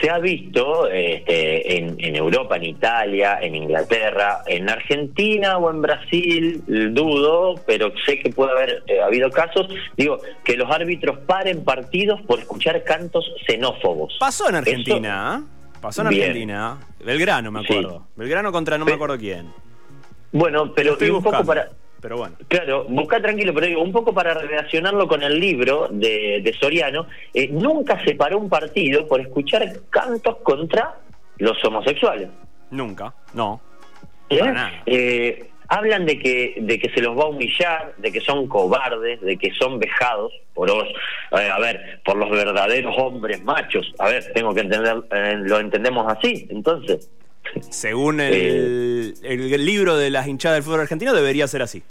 se 0.01 0.11
ha 0.11 0.19
visto 0.19 0.89
este, 0.89 1.77
en, 1.79 1.97
en 1.99 2.17
Europa, 2.17 2.57
en 2.57 2.65
Italia, 2.65 3.39
en 3.41 3.55
Inglaterra, 3.55 4.39
en 4.47 4.69
Argentina 4.69 5.59
o 5.59 5.71
en 5.71 5.81
Brasil, 5.83 6.63
dudo, 6.93 7.55
pero 7.67 7.93
sé 8.05 8.19
que 8.19 8.31
puede 8.31 8.53
haber 8.53 8.83
eh, 8.87 9.01
habido 9.01 9.31
casos, 9.31 9.67
digo, 9.97 10.19
que 10.45 10.57
los 10.57 10.71
árbitros 10.71 11.19
paren 11.27 11.65
partidos 11.65 12.21
por 12.23 12.39
escuchar 12.41 12.83
cantos 12.85 13.25
xenófobos. 13.47 14.17
Pasó 14.19 14.49
en 14.49 14.57
Eso- 14.57 14.59
Argentina, 14.71 15.41
¿eh? 15.43 15.51
Pasó 15.81 16.03
en 16.03 16.09
Bien. 16.09 16.23
Argentina. 16.23 16.79
Belgrano, 17.05 17.53
me 17.53 17.61
Sí. 17.61 17.67
acuerdo. 17.67 18.07
Belgrano 18.17 18.51
contra 18.53 18.79
no 18.79 18.85
me 18.87 18.93
acuerdo 18.95 19.19
quién. 19.19 19.53
Bueno, 20.33 20.73
pero 20.75 20.97
un 20.99 21.23
poco 21.23 21.45
para... 21.45 21.69
Pero 22.05 22.19
bueno. 22.19 22.37
Claro, 22.49 22.85
busca 22.87 23.19
tranquilo, 23.19 23.55
pero 23.55 23.67
digo, 23.67 23.81
un 23.81 23.91
poco 23.91 24.13
para 24.13 24.35
relacionarlo 24.35 25.09
con 25.09 25.23
el 25.23 25.41
libro 25.41 25.89
de, 25.91 26.43
de 26.45 26.53
Soriano, 26.53 27.07
eh, 27.33 27.49
nunca 27.49 27.99
se 28.05 28.15
paró 28.15 28.37
un 28.37 28.51
partido 28.51 29.09
por 29.09 29.23
escuchar 29.23 29.67
cantos 29.89 30.37
contra 30.43 30.97
los 31.39 31.65
homosexuales. 31.65 32.29
Nunca. 32.71 33.15
No. 33.33 33.59
¿Eh? 34.29 34.39
Para 34.39 34.53
nada. 34.53 34.83
Eh, 34.85 35.47
hablan 35.69 36.05
de 36.05 36.19
que, 36.19 36.57
de 36.61 36.79
que 36.79 36.91
se 36.91 37.01
los 37.01 37.19
va 37.19 37.23
a 37.23 37.29
humillar, 37.29 37.95
de 37.97 38.13
que 38.13 38.21
son 38.21 38.49
cobardes, 38.49 39.23
de 39.23 39.39
que 39.39 39.51
son 39.53 39.79
vejados 39.79 40.31
por 40.53 40.69
los, 40.69 40.87
eh, 41.41 41.49
a 41.51 41.59
ver, 41.59 42.03
por 42.05 42.19
los 42.19 42.29
verdaderos 42.29 42.95
hombres 42.99 43.43
machos. 43.43 43.95
A 43.99 44.09
ver, 44.11 44.31
tengo 44.35 44.53
que 44.53 44.61
entender, 44.61 44.95
eh, 45.11 45.37
lo 45.39 45.59
entendemos 45.59 46.07
así, 46.13 46.47
entonces. 46.51 47.11
Según 47.71 48.21
el, 48.21 49.15
el 49.23 49.65
libro 49.65 49.97
de 49.97 50.11
las 50.11 50.27
hinchadas 50.27 50.57
del 50.57 50.65
fútbol 50.65 50.81
argentino, 50.81 51.13
debería 51.13 51.47
ser 51.47 51.63
así. 51.63 51.83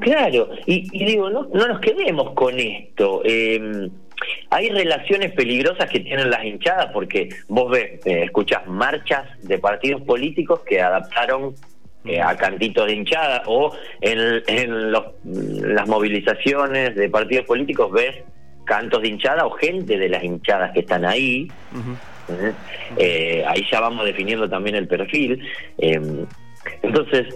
Claro, 0.00 0.50
y, 0.66 0.86
y 0.92 1.04
digo, 1.06 1.28
no, 1.30 1.48
no 1.52 1.66
nos 1.66 1.80
quedemos 1.80 2.32
con 2.34 2.58
esto. 2.58 3.22
Eh, 3.24 3.88
hay 4.50 4.68
relaciones 4.70 5.32
peligrosas 5.32 5.90
que 5.90 6.00
tienen 6.00 6.30
las 6.30 6.44
hinchadas 6.44 6.90
porque 6.92 7.28
vos 7.48 7.70
ves, 7.70 8.00
eh, 8.06 8.22
escuchás 8.24 8.66
marchas 8.68 9.24
de 9.42 9.58
partidos 9.58 10.02
políticos 10.02 10.60
que 10.66 10.80
adaptaron 10.80 11.54
eh, 12.04 12.20
a 12.20 12.36
cantitos 12.36 12.86
de 12.86 12.92
hinchada 12.94 13.42
o 13.46 13.72
en, 14.00 14.42
en 14.46 14.92
los- 14.92 15.06
las 15.24 15.88
movilizaciones 15.88 16.94
de 16.94 17.08
partidos 17.10 17.44
políticos 17.46 17.90
ves 17.92 18.14
cantos 18.64 19.02
de 19.02 19.08
hinchada 19.08 19.46
o 19.46 19.50
gente 19.50 19.98
de 19.98 20.08
las 20.08 20.22
hinchadas 20.22 20.72
que 20.72 20.80
están 20.80 21.04
ahí. 21.04 21.48
¿Eh? 22.28 22.52
Eh, 22.96 23.44
ahí 23.46 23.64
ya 23.70 23.80
vamos 23.80 24.04
definiendo 24.04 24.48
también 24.48 24.76
el 24.76 24.86
perfil. 24.88 25.42
Eh, 25.78 26.00
entonces, 26.82 27.34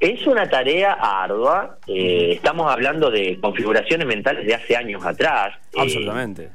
es 0.00 0.26
una 0.26 0.48
tarea 0.48 0.92
ardua. 0.92 1.78
eh, 1.86 2.32
estamos 2.34 2.70
hablando 2.70 3.10
de 3.10 3.38
configuraciones 3.40 4.06
mentales 4.06 4.46
de 4.46 4.54
hace 4.54 4.76
años 4.76 5.04
atrás. 5.04 5.54
eh, 5.74 5.80
Absolutamente. 5.80 6.50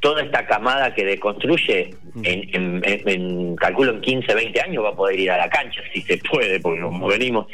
toda 0.00 0.22
esta 0.22 0.46
camada 0.46 0.94
que 0.94 1.04
deconstruye, 1.04 1.90
en, 2.22 2.54
en- 2.54 2.82
en- 2.84 3.08
en- 3.08 3.56
calculo 3.56 3.90
en 3.92 4.00
15, 4.00 4.32
20 4.32 4.60
años 4.60 4.84
va 4.84 4.90
a 4.90 4.94
poder 4.96 5.18
ir 5.18 5.30
a 5.32 5.36
la 5.38 5.50
cancha, 5.50 5.80
si 5.92 6.02
se 6.02 6.18
puede, 6.18 6.60
porque 6.60 6.80
como 6.82 7.08
venimos. 7.08 7.46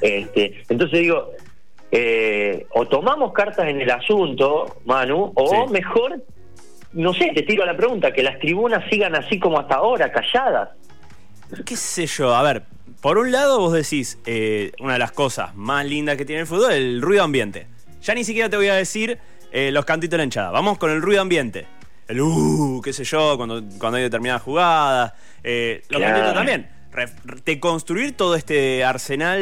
Este, 0.00 0.62
entonces 0.68 0.98
digo, 0.98 1.30
eh, 1.92 2.66
o 2.70 2.86
tomamos 2.88 3.32
cartas 3.32 3.68
en 3.68 3.80
el 3.80 3.90
asunto, 3.90 4.78
Manu, 4.84 5.30
o 5.36 5.46
Sí. 5.66 5.72
mejor, 5.72 6.20
no 6.94 7.12
sé, 7.14 7.30
te 7.34 7.42
tiro 7.42 7.64
la 7.64 7.76
pregunta, 7.76 8.12
que 8.12 8.22
las 8.22 8.38
tribunas 8.38 8.84
sigan 8.90 9.14
así 9.14 9.38
como 9.38 9.58
hasta 9.58 9.76
ahora, 9.76 10.10
calladas. 10.12 10.70
¿Qué 11.64 11.76
sé 11.76 12.06
yo? 12.06 12.34
A 12.34 12.42
ver, 12.42 12.62
por 13.00 13.18
un 13.18 13.30
lado 13.32 13.58
vos 13.58 13.72
decís, 13.72 14.18
eh, 14.26 14.72
una 14.80 14.94
de 14.94 14.98
las 14.98 15.12
cosas 15.12 15.54
más 15.54 15.84
lindas 15.86 16.16
que 16.16 16.24
tiene 16.24 16.42
el 16.42 16.46
fútbol, 16.46 16.72
el 16.72 17.02
ruido 17.02 17.22
ambiente. 17.24 17.66
Ya 18.02 18.14
ni 18.14 18.24
siquiera 18.24 18.48
te 18.48 18.56
voy 18.56 18.68
a 18.68 18.74
decir 18.74 19.18
eh, 19.52 19.70
los 19.70 19.84
cantitos 19.84 20.12
de 20.12 20.18
la 20.18 20.24
hinchada. 20.24 20.50
Vamos 20.50 20.78
con 20.78 20.90
el 20.90 21.02
ruido 21.02 21.20
ambiente. 21.22 21.66
El 22.08 22.20
uh, 22.20 22.80
qué 22.82 22.92
sé 22.92 23.04
yo, 23.04 23.36
cuando, 23.36 23.62
cuando 23.78 23.96
hay 23.98 24.02
determinadas 24.02 24.42
jugadas. 24.42 25.12
Eh, 25.44 25.82
los 25.88 25.98
Claro. 25.98 26.14
cantitos 26.14 26.34
también. 26.34 26.68
Re- 26.92 27.60
construir 27.60 28.16
todo 28.16 28.34
este 28.34 28.84
arsenal 28.84 29.40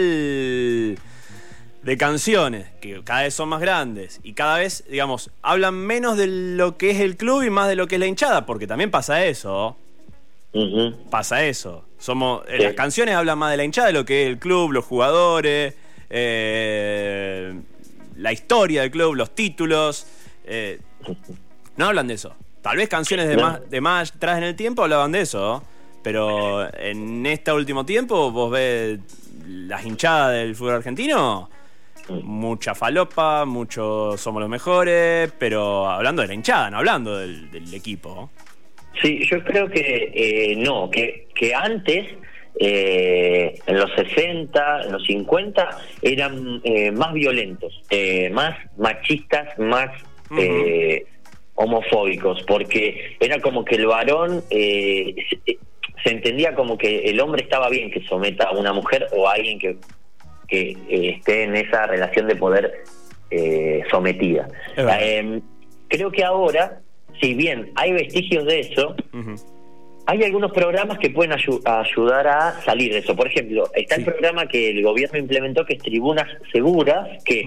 de 1.82 1.96
canciones 1.96 2.66
que 2.80 3.02
cada 3.04 3.22
vez 3.22 3.34
son 3.34 3.48
más 3.48 3.60
grandes 3.60 4.20
y 4.22 4.34
cada 4.34 4.58
vez, 4.58 4.84
digamos, 4.88 5.30
hablan 5.42 5.74
menos 5.74 6.16
de 6.18 6.26
lo 6.26 6.76
que 6.76 6.90
es 6.90 7.00
el 7.00 7.16
club 7.16 7.42
y 7.42 7.50
más 7.50 7.68
de 7.68 7.76
lo 7.76 7.86
que 7.88 7.96
es 7.96 8.00
la 8.00 8.06
hinchada, 8.06 8.44
porque 8.46 8.66
también 8.66 8.90
pasa 8.90 9.24
eso 9.24 9.76
pasa 11.10 11.44
eso. 11.44 11.84
Somos, 11.98 12.42
eh, 12.48 12.56
Sí. 12.56 12.62
Las 12.64 12.74
canciones 12.74 13.14
hablan 13.14 13.38
más 13.38 13.52
de 13.52 13.56
la 13.56 13.64
hinchada 13.64 13.86
de 13.86 13.92
lo 13.92 14.04
que 14.04 14.24
es 14.24 14.28
el 14.30 14.38
club, 14.38 14.72
los 14.72 14.84
jugadores, 14.84 15.74
eh, 16.10 17.54
la 18.16 18.32
historia 18.32 18.82
del 18.82 18.90
club, 18.90 19.14
los 19.14 19.30
títulos. 19.34 20.06
eh, 20.44 20.80
no 21.76 21.86
hablan 21.86 22.08
de 22.08 22.14
eso. 22.14 22.34
Tal 22.62 22.76
vez 22.76 22.88
canciones 22.88 23.28
de, 23.28 23.36
No. 23.36 23.42
más, 23.42 23.70
de 23.70 23.80
más 23.80 24.10
atrás 24.12 24.38
en 24.38 24.44
el 24.44 24.56
tiempo 24.56 24.82
hablaban 24.82 25.12
de 25.12 25.20
eso. 25.20 25.62
Pero 26.02 26.66
en 26.76 27.24
este 27.26 27.52
último 27.52 27.86
tiempo 27.86 28.32
vos 28.32 28.50
ves 28.50 28.98
las 29.46 29.84
hinchadas 29.86 30.32
del 30.32 30.56
fútbol 30.56 30.74
argentino. 30.74 31.48
Mucha 32.22 32.74
falopa, 32.74 33.44
mucho 33.44 34.16
somos 34.16 34.40
los 34.40 34.48
mejores, 34.48 35.32
pero 35.38 35.88
hablando 35.88 36.22
de 36.22 36.28
la 36.28 36.34
hinchada, 36.34 36.70
no 36.70 36.78
hablando 36.78 37.18
del, 37.18 37.50
del 37.50 37.72
equipo. 37.74 38.30
Sí, 39.00 39.24
yo 39.30 39.42
creo 39.44 39.68
que 39.68 40.10
eh, 40.14 40.56
no, 40.56 40.90
que, 40.90 41.28
que 41.34 41.54
antes, 41.54 42.06
eh, 42.58 43.54
en 43.66 43.78
los 43.78 43.90
60, 43.94 44.82
en 44.82 44.92
los 44.92 45.04
50, 45.04 45.68
eran 46.02 46.60
eh, 46.64 46.90
más 46.90 47.12
violentos, 47.12 47.82
eh, 47.88 48.28
más 48.30 48.56
machistas, 48.76 49.58
más 49.58 49.90
eh, 50.36 51.06
homofóbicos, 51.54 52.42
porque 52.42 53.16
era 53.20 53.40
como 53.40 53.64
que 53.64 53.76
el 53.76 53.86
varón 53.86 54.42
eh, 54.50 55.14
se 56.02 56.10
entendía 56.10 56.54
como 56.54 56.76
que 56.76 57.10
el 57.10 57.20
hombre 57.20 57.42
estaba 57.42 57.68
bien 57.68 57.90
que 57.90 58.02
someta 58.06 58.48
a 58.48 58.52
una 58.52 58.72
mujer 58.72 59.06
o 59.12 59.28
a 59.28 59.34
alguien 59.34 59.58
que, 59.58 59.76
que 60.50 60.70
eh, 60.88 61.14
esté 61.16 61.44
en 61.44 61.54
esa 61.56 61.86
relación 61.86 62.26
de 62.26 62.36
poder 62.36 62.82
eh, 63.30 63.82
sometida. 63.90 64.48
Eh, 64.76 65.40
creo 65.88 66.10
que 66.10 66.24
ahora, 66.24 66.80
si 67.20 67.34
bien 67.34 67.70
hay 67.76 67.92
vestigios 67.92 68.44
de 68.44 68.60
eso, 68.60 68.96
hay 70.06 70.24
algunos 70.24 70.50
programas 70.52 70.98
que 70.98 71.10
pueden 71.10 71.32
ayu- 71.32 71.62
ayudar 71.64 72.26
a 72.26 72.60
salir 72.62 72.92
de 72.92 72.98
eso. 72.98 73.14
Por 73.14 73.28
ejemplo, 73.28 73.70
está 73.74 73.94
Sí. 73.94 74.00
el 74.00 74.06
programa 74.06 74.46
que 74.48 74.70
el 74.70 74.82
gobierno 74.82 75.18
implementó 75.18 75.64
que 75.64 75.74
es 75.74 75.82
Tribunas 75.82 76.26
Seguras, 76.52 77.22
que. 77.24 77.44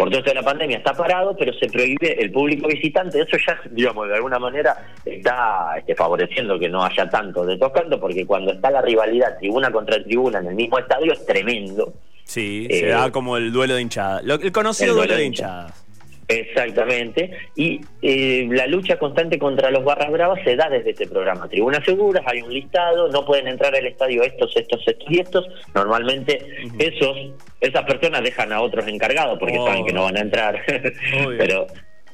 Por 0.00 0.08
todo 0.10 0.18
esto 0.18 0.30
de 0.30 0.34
la 0.34 0.42
pandemia 0.42 0.78
está 0.78 0.92
parado, 0.94 1.36
pero 1.36 1.52
se 1.52 1.68
prohíbe 1.68 2.20
el 2.20 2.32
público 2.32 2.66
visitante. 2.68 3.20
Eso 3.20 3.36
ya, 3.46 3.60
digamos, 3.70 4.08
de 4.08 4.14
alguna 4.16 4.38
manera 4.38 4.76
está 5.04 5.74
este, 5.78 5.94
favoreciendo 5.94 6.58
que 6.58 6.68
no 6.68 6.82
haya 6.84 7.08
tanto 7.08 7.44
de 7.46 7.56
tocando, 7.58 8.00
porque 8.00 8.26
cuando 8.26 8.52
está 8.52 8.70
la 8.70 8.82
rivalidad 8.82 9.38
tribuna 9.38 9.70
contra 9.70 10.02
tribuna 10.02 10.38
en 10.40 10.46
el 10.48 10.54
mismo 10.54 10.78
estadio 10.78 11.12
es 11.12 11.24
tremendo. 11.26 11.92
Sí, 12.24 12.66
Eh, 12.70 12.80
se 12.80 12.86
da 12.86 13.10
como 13.10 13.36
el 13.36 13.52
duelo 13.52 13.74
de 13.74 13.82
hinchadas. 13.82 14.22
Lo- 14.24 14.34
El 14.34 14.52
conocido 14.52 14.90
el 14.90 14.96
duelo 14.96 15.08
duelo 15.14 15.20
de 15.20 15.26
hinchadas. 15.26 15.86
Exactamente. 16.30 17.30
Y 17.56 17.80
eh, 18.02 18.46
la 18.50 18.66
lucha 18.66 18.98
constante 18.98 19.38
contra 19.38 19.70
los 19.70 19.84
barras 19.84 20.10
bravas 20.10 20.40
se 20.44 20.56
da 20.56 20.68
desde 20.68 20.90
este 20.90 21.06
programa. 21.08 21.48
Tribunas 21.48 21.84
seguras, 21.84 22.22
hay 22.26 22.40
un 22.40 22.52
listado, 22.54 23.08
no 23.08 23.24
pueden 23.24 23.48
entrar 23.48 23.74
al 23.74 23.86
estadio 23.86 24.22
estos, 24.22 24.56
estos, 24.56 24.86
estos 24.86 25.10
y 25.10 25.18
estos. 25.20 25.46
Normalmente 25.74 26.38
esos, 26.78 27.16
esas 27.60 27.84
personas 27.84 28.22
dejan 28.22 28.52
a 28.52 28.60
otros 28.60 28.86
encargados 28.86 29.38
porque 29.38 29.58
Obvio. 29.58 29.66
saben 29.66 29.86
que 29.86 29.92
no 29.92 30.04
van 30.04 30.16
a 30.16 30.20
entrar. 30.20 30.62
Pero, 31.38 31.66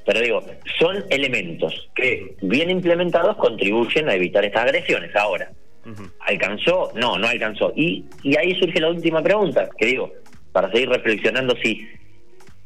pero 0.04 0.20
digo, 0.20 0.40
son 0.78 1.04
elementos 1.10 1.88
que 1.96 2.36
bien 2.40 2.70
implementados 2.70 3.36
contribuyen 3.38 4.08
a 4.08 4.14
evitar 4.14 4.44
estas 4.44 4.62
agresiones. 4.62 5.14
Ahora, 5.16 5.50
Ujú. 5.84 6.04
¿alcanzó? 6.20 6.92
No, 6.94 7.18
no 7.18 7.26
alcanzó. 7.26 7.72
Y, 7.74 8.04
y 8.22 8.36
ahí 8.36 8.54
surge 8.58 8.80
la 8.80 8.88
última 8.90 9.20
pregunta, 9.20 9.68
que 9.76 9.86
digo, 9.86 10.12
para 10.52 10.70
seguir 10.70 10.90
reflexionando 10.90 11.56
si 11.56 11.88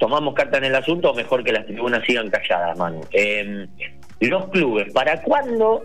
tomamos 0.01 0.35
carta 0.35 0.57
en 0.57 0.65
el 0.65 0.75
asunto 0.75 1.11
o 1.11 1.15
mejor 1.15 1.45
que 1.45 1.53
las 1.53 1.67
tribunas 1.67 2.03
sigan 2.07 2.31
calladas, 2.31 2.77
Manu. 2.77 3.03
Eh, 3.13 3.67
los 4.21 4.49
clubes, 4.49 4.93
¿para 4.93 5.23
cuándo 5.23 5.85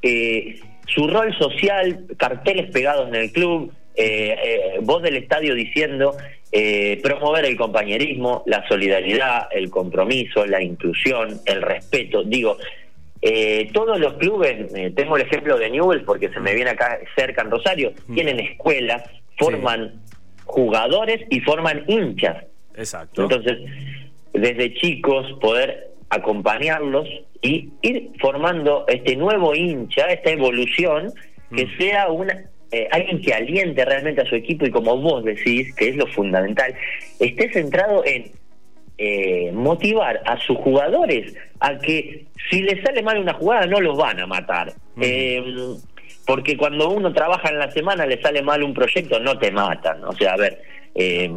eh, 0.00 0.58
su 0.86 1.06
rol 1.06 1.36
social, 1.38 2.06
carteles 2.16 2.70
pegados 2.70 3.08
en 3.08 3.14
el 3.14 3.30
club, 3.30 3.72
eh, 3.94 4.34
eh, 4.42 4.78
voz 4.80 5.02
del 5.02 5.16
estadio 5.16 5.54
diciendo 5.54 6.16
eh, 6.50 6.98
promover 7.02 7.44
el 7.44 7.56
compañerismo, 7.56 8.42
la 8.46 8.66
solidaridad, 8.66 9.48
el 9.52 9.70
compromiso, 9.70 10.46
la 10.46 10.62
inclusión, 10.62 11.38
el 11.44 11.60
respeto? 11.60 12.24
Digo, 12.24 12.56
eh, 13.20 13.68
todos 13.74 14.00
los 14.00 14.14
clubes, 14.14 14.74
eh, 14.74 14.92
tengo 14.96 15.16
el 15.16 15.22
ejemplo 15.22 15.58
de 15.58 15.68
Newell's 15.68 16.04
porque 16.04 16.30
se 16.30 16.40
me 16.40 16.54
viene 16.54 16.70
acá 16.70 16.98
cerca 17.14 17.42
en 17.42 17.50
Rosario, 17.50 17.92
tienen 18.14 18.40
escuelas, 18.40 19.02
forman 19.38 20.00
jugadores 20.46 21.20
y 21.28 21.40
forman 21.40 21.84
hinchas. 21.86 22.44
Exacto. 22.76 23.22
Entonces, 23.22 23.58
desde 24.32 24.74
chicos 24.74 25.26
poder 25.40 25.90
acompañarlos 26.10 27.08
y 27.42 27.70
ir 27.82 28.10
formando 28.20 28.84
este 28.88 29.16
nuevo 29.16 29.54
hincha, 29.54 30.06
esta 30.06 30.30
evolución, 30.30 31.12
que 31.54 31.66
Mm. 31.66 31.78
sea 31.78 32.08
una 32.10 32.44
eh, 32.74 32.88
alguien 32.90 33.20
que 33.20 33.34
aliente 33.34 33.84
realmente 33.84 34.22
a 34.22 34.24
su 34.24 34.34
equipo 34.34 34.64
y 34.64 34.70
como 34.70 34.96
vos 34.96 35.22
decís, 35.24 35.74
que 35.74 35.90
es 35.90 35.96
lo 35.96 36.06
fundamental, 36.06 36.74
esté 37.20 37.52
centrado 37.52 38.02
en 38.06 38.30
eh, 38.96 39.50
motivar 39.52 40.22
a 40.24 40.38
sus 40.38 40.56
jugadores 40.56 41.34
a 41.60 41.76
que 41.78 42.24
si 42.50 42.62
les 42.62 42.82
sale 42.82 43.02
mal 43.02 43.18
una 43.18 43.34
jugada 43.34 43.66
no 43.66 43.78
los 43.78 43.98
van 43.98 44.20
a 44.20 44.26
matar. 44.26 44.72
Eh, 45.00 45.42
porque 46.26 46.56
cuando 46.56 46.90
uno 46.90 47.12
trabaja 47.12 47.48
en 47.48 47.58
la 47.58 47.70
semana 47.70 48.06
le 48.06 48.20
sale 48.20 48.42
mal 48.42 48.62
un 48.62 48.74
proyecto, 48.74 49.18
no 49.20 49.38
te 49.38 49.50
matan. 49.50 50.04
O 50.04 50.12
sea, 50.12 50.34
a 50.34 50.36
ver, 50.36 50.62
eh, 50.94 51.30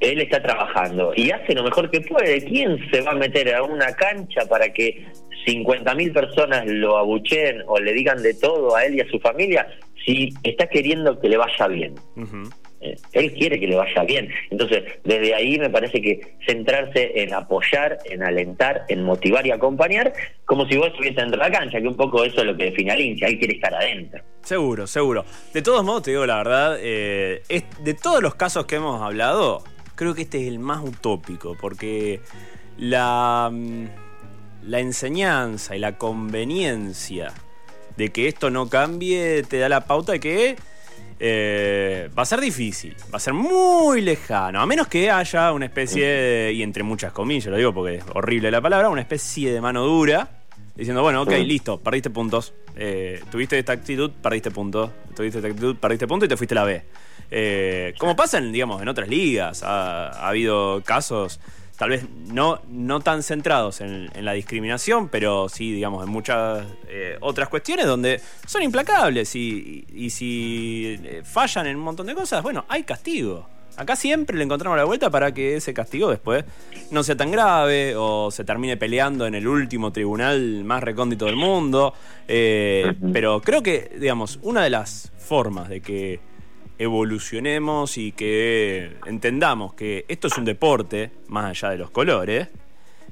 él 0.00 0.20
está 0.20 0.42
trabajando 0.42 1.12
y 1.14 1.30
hace 1.30 1.54
lo 1.54 1.62
mejor 1.62 1.90
que 1.90 2.00
puede. 2.00 2.44
¿Quién 2.44 2.78
se 2.90 3.00
va 3.02 3.12
a 3.12 3.14
meter 3.14 3.54
a 3.54 3.62
una 3.62 3.94
cancha 3.94 4.46
para 4.48 4.72
que 4.72 5.06
50.000 5.46 6.12
personas 6.12 6.66
lo 6.66 6.96
abucheen 6.96 7.62
o 7.66 7.78
le 7.78 7.92
digan 7.92 8.22
de 8.22 8.34
todo 8.34 8.74
a 8.74 8.84
él 8.84 8.96
y 8.96 9.00
a 9.00 9.08
su 9.08 9.18
familia 9.20 9.66
si 10.04 10.30
está 10.42 10.66
queriendo 10.66 11.20
que 11.20 11.28
le 11.28 11.36
vaya 11.36 11.68
bien? 11.68 11.94
Eh, 12.16 12.71
él 13.12 13.32
quiere 13.34 13.60
que 13.60 13.66
le 13.66 13.76
vaya 13.76 14.02
bien. 14.04 14.28
Entonces, 14.50 14.84
desde 15.04 15.34
ahí 15.34 15.58
me 15.58 15.70
parece 15.70 16.00
que 16.00 16.36
centrarse 16.46 17.22
en 17.22 17.32
apoyar, 17.32 17.98
en 18.04 18.22
alentar, 18.22 18.84
en 18.88 19.02
motivar 19.02 19.46
y 19.46 19.50
acompañar, 19.50 20.12
como 20.44 20.66
si 20.66 20.76
vos 20.76 20.88
estuvieses 20.88 21.16
dentro 21.16 21.40
de 21.40 21.48
la 21.48 21.58
cancha, 21.58 21.80
que 21.80 21.88
un 21.88 21.96
poco 21.96 22.24
eso 22.24 22.40
es 22.40 22.46
lo 22.46 22.56
que 22.56 22.64
define 22.64 22.92
al 22.92 23.00
hincha, 23.00 23.26
quiere 23.26 23.54
estar 23.54 23.74
adentro. 23.74 24.22
Seguro, 24.42 24.86
seguro. 24.86 25.24
De 25.52 25.62
todos 25.62 25.84
modos, 25.84 26.02
te 26.02 26.10
digo 26.10 26.26
la 26.26 26.36
verdad, 26.36 26.78
eh, 26.80 27.42
es, 27.48 27.64
de 27.84 27.94
todos 27.94 28.22
los 28.22 28.34
casos 28.34 28.66
que 28.66 28.76
hemos 28.76 29.00
hablado, 29.00 29.62
creo 29.94 30.14
que 30.14 30.22
este 30.22 30.42
es 30.42 30.48
el 30.48 30.58
más 30.58 30.82
utópico, 30.82 31.56
porque 31.60 32.20
la, 32.76 33.50
mm, 33.52 33.84
la 34.64 34.80
enseñanza 34.80 35.76
y 35.76 35.78
la 35.78 35.96
conveniencia 35.96 37.32
de 37.96 38.10
que 38.10 38.26
esto 38.26 38.50
no 38.50 38.68
cambie 38.68 39.42
te 39.42 39.58
da 39.58 39.68
la 39.68 39.82
pauta 39.82 40.12
de 40.12 40.20
que 40.20 40.56
eh, 41.24 42.10
va 42.18 42.24
a 42.24 42.26
ser 42.26 42.40
difícil, 42.40 42.96
va 43.14 43.18
a 43.18 43.20
ser 43.20 43.32
muy 43.32 44.00
lejano, 44.00 44.60
a 44.60 44.66
menos 44.66 44.88
que 44.88 45.08
haya 45.08 45.52
una 45.52 45.66
especie, 45.66 46.04
de, 46.04 46.52
y 46.52 46.64
entre 46.64 46.82
muchas 46.82 47.12
comillas 47.12 47.46
lo 47.46 47.56
digo 47.56 47.72
porque 47.72 47.94
es 47.98 48.04
horrible 48.12 48.50
la 48.50 48.60
palabra, 48.60 48.88
una 48.88 49.02
especie 49.02 49.52
de 49.52 49.60
mano 49.60 49.84
dura, 49.84 50.28
diciendo, 50.74 51.00
bueno, 51.00 51.22
ok, 51.22 51.30
listo, 51.44 51.78
perdiste 51.78 52.10
puntos, 52.10 52.54
eh, 52.74 53.22
tuviste 53.30 53.56
esta 53.56 53.72
actitud, 53.72 54.10
perdiste 54.20 54.50
puntos, 54.50 54.90
tuviste 55.14 55.38
esta 55.38 55.46
actitud, 55.46 55.76
perdiste 55.76 56.08
puntos 56.08 56.26
y 56.26 56.28
te 56.28 56.36
fuiste 56.36 56.54
a 56.54 56.56
la 56.56 56.64
B. 56.64 56.82
Eh, 57.30 57.94
como 57.98 58.16
pasa, 58.16 58.38
en, 58.38 58.50
digamos, 58.50 58.82
en 58.82 58.88
otras 58.88 59.08
ligas, 59.08 59.62
ha, 59.62 60.08
ha 60.08 60.28
habido 60.28 60.82
casos 60.84 61.38
tal 61.76 61.90
vez 61.90 62.06
no, 62.28 62.60
no 62.68 63.00
tan 63.00 63.22
centrados 63.22 63.80
en, 63.80 64.10
en, 64.14 64.24
la 64.24 64.32
discriminación, 64.32 65.08
pero 65.08 65.48
sí, 65.48 65.72
digamos, 65.72 66.04
en 66.04 66.10
muchas 66.10 66.64
eh, 66.88 67.16
otras 67.20 67.48
cuestiones 67.48 67.86
donde 67.86 68.20
son 68.46 68.62
implacables 68.62 69.34
y, 69.34 69.86
y, 69.92 70.06
y 70.06 70.10
si 70.10 70.98
eh, 71.02 71.22
fallan 71.24 71.66
en 71.66 71.76
un 71.76 71.82
montón 71.82 72.06
de 72.06 72.14
cosas, 72.14 72.42
bueno, 72.42 72.64
hay 72.68 72.84
castigo. 72.84 73.48
Acá 73.76 73.96
siempre 73.96 74.36
le 74.36 74.44
encontramos 74.44 74.76
la 74.76 74.84
vuelta 74.84 75.08
para 75.08 75.32
que 75.32 75.56
ese 75.56 75.72
castigo 75.72 76.10
después 76.10 76.44
no 76.90 77.02
sea 77.02 77.16
tan 77.16 77.30
grave 77.30 77.94
o 77.96 78.30
se 78.30 78.44
termine 78.44 78.76
peleando 78.76 79.26
en 79.26 79.34
el 79.34 79.48
último 79.48 79.92
tribunal 79.92 80.62
más 80.64 80.82
recóndito 80.82 81.24
del 81.24 81.36
mundo. 81.36 81.94
Eh, 82.28 82.94
pero 83.12 83.40
creo 83.40 83.62
que, 83.62 83.90
digamos, 83.98 84.38
una 84.42 84.62
de 84.62 84.70
las 84.70 85.10
formas 85.16 85.70
de 85.70 85.80
que 85.80 86.20
evolucionemos 86.82 87.96
y 87.96 88.12
que 88.12 88.92
entendamos 89.06 89.74
que 89.74 90.04
esto 90.08 90.26
es 90.26 90.36
un 90.36 90.44
deporte, 90.44 91.10
más 91.28 91.50
allá 91.50 91.70
de 91.70 91.78
los 91.78 91.90
colores, 91.90 92.48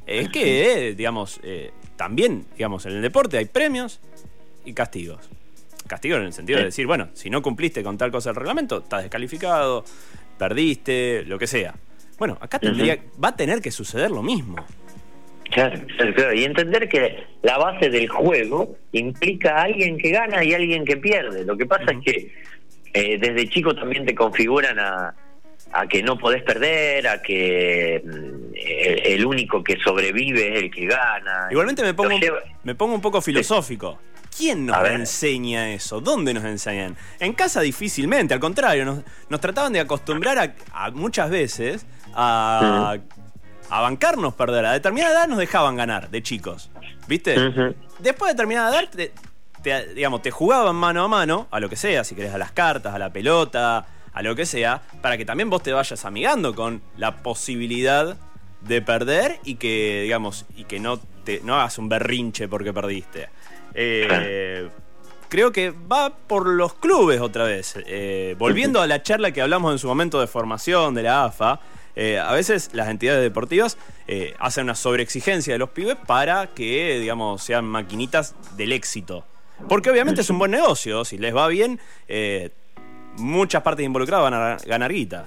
es 0.06 0.28
que, 0.28 0.94
digamos, 0.96 1.40
eh, 1.44 1.70
también, 1.96 2.46
digamos, 2.56 2.84
en 2.86 2.92
el 2.92 3.02
deporte 3.02 3.38
hay 3.38 3.44
premios 3.44 4.00
y 4.64 4.72
castigos. 4.72 5.30
Castigos 5.86 6.18
en 6.18 6.26
el 6.26 6.32
sentido 6.32 6.58
de 6.58 6.66
decir, 6.66 6.86
bueno, 6.86 7.08
si 7.14 7.30
no 7.30 7.42
cumpliste 7.42 7.82
con 7.82 7.96
tal 7.96 8.10
cosa 8.10 8.30
del 8.30 8.36
reglamento, 8.36 8.78
estás 8.78 9.02
descalificado, 9.02 9.84
perdiste, 10.36 11.24
lo 11.26 11.38
que 11.38 11.46
sea. 11.46 11.74
Bueno, 12.18 12.38
acá 12.40 12.58
tendría, 12.58 12.98
va 13.22 13.28
a 13.28 13.36
tener 13.36 13.60
que 13.60 13.70
suceder 13.70 14.10
lo 14.10 14.22
mismo. 14.22 14.56
Claro, 15.50 15.80
claro, 16.14 16.34
y 16.34 16.44
entender 16.44 16.88
que 16.88 17.24
la 17.42 17.58
base 17.58 17.88
del 17.90 18.08
juego 18.08 18.76
implica 18.92 19.58
a 19.58 19.62
alguien 19.62 19.98
que 19.98 20.10
gana 20.10 20.44
y 20.44 20.54
alguien 20.54 20.84
que 20.84 20.96
pierde. 20.96 21.44
Lo 21.44 21.56
que 21.56 21.66
pasa 21.66 21.84
uh 21.84 21.86
-huh. 21.86 21.98
es 21.98 22.04
que 22.04 22.32
eh, 22.92 23.18
desde 23.18 23.48
chico 23.48 23.74
también 23.74 24.04
te 24.04 24.14
configuran 24.14 24.78
a, 24.78 25.14
a, 25.72 25.86
que 25.86 26.02
no 26.02 26.18
podés 26.18 26.42
perder, 26.42 27.06
a 27.06 27.22
que 27.22 27.96
el, 27.96 28.52
el, 29.04 29.26
único 29.26 29.62
que 29.62 29.78
sobrevive 29.80 30.56
es 30.56 30.64
el 30.64 30.70
que 30.70 30.86
gana. 30.86 31.48
Igualmente 31.50 31.82
me 31.82 31.94
pongo, 31.94 32.18
lleva... 32.18 32.40
me 32.64 32.74
pongo 32.74 32.94
un 32.94 33.00
poco 33.00 33.20
filosófico. 33.20 33.98
¿Quién 34.36 34.66
nos 34.66 34.88
enseña 34.88 35.72
eso? 35.72 36.00
¿Dónde 36.00 36.32
nos 36.32 36.44
enseñan? 36.44 36.96
En 37.18 37.32
casa 37.32 37.60
difícilmente, 37.60 38.32
al 38.32 38.40
contrario, 38.40 38.84
nos, 38.84 39.02
nos 39.28 39.40
trataban 39.40 39.72
de 39.72 39.80
acostumbrar 39.80 40.38
a, 40.38 40.54
a 40.72 40.90
muchas 40.92 41.30
veces 41.30 41.84
a, 42.14 42.96
a, 43.68 43.80
bancarnos 43.80 44.34
perder. 44.34 44.66
A 44.66 44.72
determinada 44.72 45.12
edad 45.12 45.28
nos 45.28 45.38
dejaban 45.38 45.76
ganar 45.76 46.10
de 46.10 46.22
chicos, 46.22 46.70
¿viste? 47.08 47.38
Uh 47.38 47.52
-huh. 47.52 47.74
Después 47.98 48.30
de 48.30 48.34
determinada 48.34 48.70
edad 48.70 48.88
te, 48.88 49.12
te, 49.62 49.94
digamos, 49.94 50.22
te 50.22 50.30
jugaban 50.30 50.76
mano 50.76 51.04
a 51.04 51.08
mano, 51.08 51.48
a 51.50 51.60
lo 51.60 51.68
que 51.68 51.76
sea, 51.76 52.04
si 52.04 52.14
querés 52.14 52.34
a 52.34 52.38
las 52.38 52.52
cartas, 52.52 52.94
a 52.94 52.98
la 52.98 53.10
pelota, 53.12 53.86
a 54.12 54.22
lo 54.22 54.34
que 54.34 54.46
sea, 54.46 54.82
para 55.00 55.16
que 55.16 55.24
también 55.24 55.50
vos 55.50 55.62
te 55.62 55.72
vayas 55.72 56.04
amigando 56.04 56.54
con 56.54 56.82
la 56.96 57.22
posibilidad 57.22 58.16
de 58.60 58.82
perder 58.82 59.38
y 59.44 59.56
que, 59.56 60.02
digamos, 60.02 60.46
y 60.56 60.64
que 60.64 60.80
no, 60.80 61.00
no 61.44 61.54
hagas 61.54 61.78
un 61.78 61.88
berrinche 61.88 62.48
porque 62.48 62.72
perdiste. 62.72 63.28
Eh, 63.74 64.68
creo 65.28 65.52
que 65.52 65.70
va 65.70 66.10
por 66.10 66.46
los 66.48 66.74
clubes 66.74 67.20
otra 67.20 67.44
vez. 67.44 67.74
Eh, 67.86 68.34
volviendo 68.38 68.80
a 68.80 68.86
la 68.86 69.02
charla 69.02 69.32
que 69.32 69.40
hablamos 69.40 69.72
en 69.72 69.78
su 69.78 69.86
momento 69.86 70.20
de 70.20 70.26
formación 70.26 70.94
de 70.94 71.04
la 71.04 71.24
AFA, 71.24 71.60
eh, 71.96 72.18
a 72.18 72.32
veces 72.32 72.70
las 72.72 72.88
entidades 72.88 73.22
deportivas 73.22 73.76
hacen 74.40 74.64
una 74.64 74.74
sobreexigencia 74.74 75.52
de 75.52 75.58
los 75.58 75.70
pibes 75.70 75.94
para 75.94 76.48
que, 76.48 76.98
digamos, 76.98 77.44
sean 77.44 77.64
maquinitas 77.64 78.34
del 78.56 78.72
éxito. 78.72 79.24
Porque 79.68 79.90
obviamente 79.90 80.22
es 80.22 80.30
un 80.30 80.38
buen 80.38 80.50
negocio, 80.50 81.04
si 81.04 81.18
les 81.18 81.34
va 81.34 81.48
bien, 81.48 81.78
eh, 82.08 82.50
muchas 83.18 83.62
partes 83.62 83.84
involucradas 83.84 84.30
van 84.30 84.34
a 84.34 84.56
ganar 84.66 84.92
guita. 84.92 85.26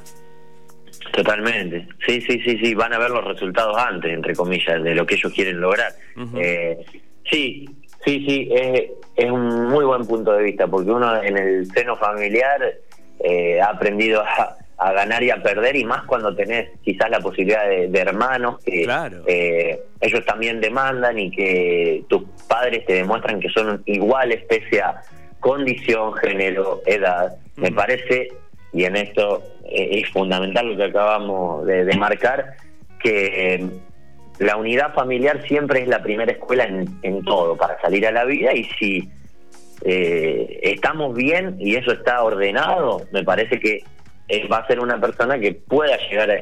Totalmente, 1.11 1.87
sí, 2.05 2.21
sí, 2.21 2.39
sí, 2.43 2.57
sí, 2.57 2.73
van 2.73 2.93
a 2.93 2.97
ver 2.97 3.11
los 3.11 3.23
resultados 3.23 3.77
antes, 3.77 4.11
entre 4.11 4.35
comillas, 4.35 4.81
de 4.83 4.95
lo 4.95 5.05
que 5.05 5.15
ellos 5.15 5.31
quieren 5.33 5.59
lograr. 5.61 5.91
Uh 6.15 6.21
-huh. 6.21 6.41
eh, 6.41 6.85
sí, 7.29 7.69
sí, 8.05 8.25
sí, 8.27 8.49
es, 8.51 8.83
es, 9.15 9.31
un 9.31 9.69
muy 9.69 9.85
buen 9.85 10.05
punto 10.05 10.33
de 10.33 10.43
vista, 10.43 10.67
porque 10.67 10.89
uno 10.89 11.21
en 11.21 11.37
el 11.37 11.71
seno 11.71 11.95
familiar 11.97 12.73
eh, 13.19 13.61
ha 13.61 13.67
aprendido 13.67 14.21
a, 14.21 14.57
a, 14.87 14.91
ganar 14.93 15.23
y 15.23 15.29
a 15.29 15.41
perder, 15.41 15.75
y 15.75 15.85
más 15.85 16.03
cuando 16.03 16.35
tenés 16.35 16.69
quizás 16.83 17.09
la 17.09 17.19
posibilidad 17.19 17.67
de, 17.67 17.87
de 17.87 17.99
hermanos 17.99 18.63
que 18.63 18.83
claro. 18.83 19.23
eh, 19.27 19.79
ellos 20.01 20.25
también 20.25 20.61
demandan 20.61 21.17
y 21.19 21.31
que 21.31 22.03
tus 22.07 22.23
padres 22.47 22.85
te 22.85 22.93
demuestran 22.93 23.39
que 23.39 23.49
son 23.49 23.81
iguales 23.85 24.43
pese 24.47 24.81
a 24.81 25.01
condición, 25.39 26.13
género, 26.13 26.81
edad. 26.85 27.35
Me 27.57 27.71
parece, 27.71 28.29
y 28.71 28.85
en 28.85 28.95
esto 28.95 29.43
eh, 29.65 29.99
es 30.01 30.09
fundamental 30.09 30.69
lo 30.69 30.77
que 30.77 30.85
acabamos 30.85 31.65
de, 31.65 31.85
de 31.85 31.97
marcar, 31.97 32.55
que 32.99 33.55
eh, 33.55 33.69
la 34.39 34.55
unidad 34.57 34.93
familiar 34.93 35.45
siempre 35.47 35.81
es 35.81 35.87
la 35.87 36.01
primera 36.01 36.31
escuela 36.31 36.63
en, 36.63 36.87
en 37.03 37.23
todo 37.23 37.55
para 37.57 37.79
salir 37.81 38.07
a 38.07 38.11
la 38.11 38.25
vida 38.25 38.53
y 38.53 38.63
si 38.79 39.09
eh, 39.85 40.59
estamos 40.63 41.13
bien 41.13 41.57
y 41.59 41.75
eso 41.75 41.91
está 41.91 42.23
ordenado, 42.23 43.01
me 43.11 43.23
parece 43.23 43.59
que 43.59 43.83
eh, 44.27 44.47
va 44.47 44.57
a 44.57 44.67
ser 44.67 44.79
una 44.79 44.99
persona 44.99 45.37
que 45.39 45.53
pueda 45.53 45.97
llegar 46.09 46.31
a, 46.31 46.35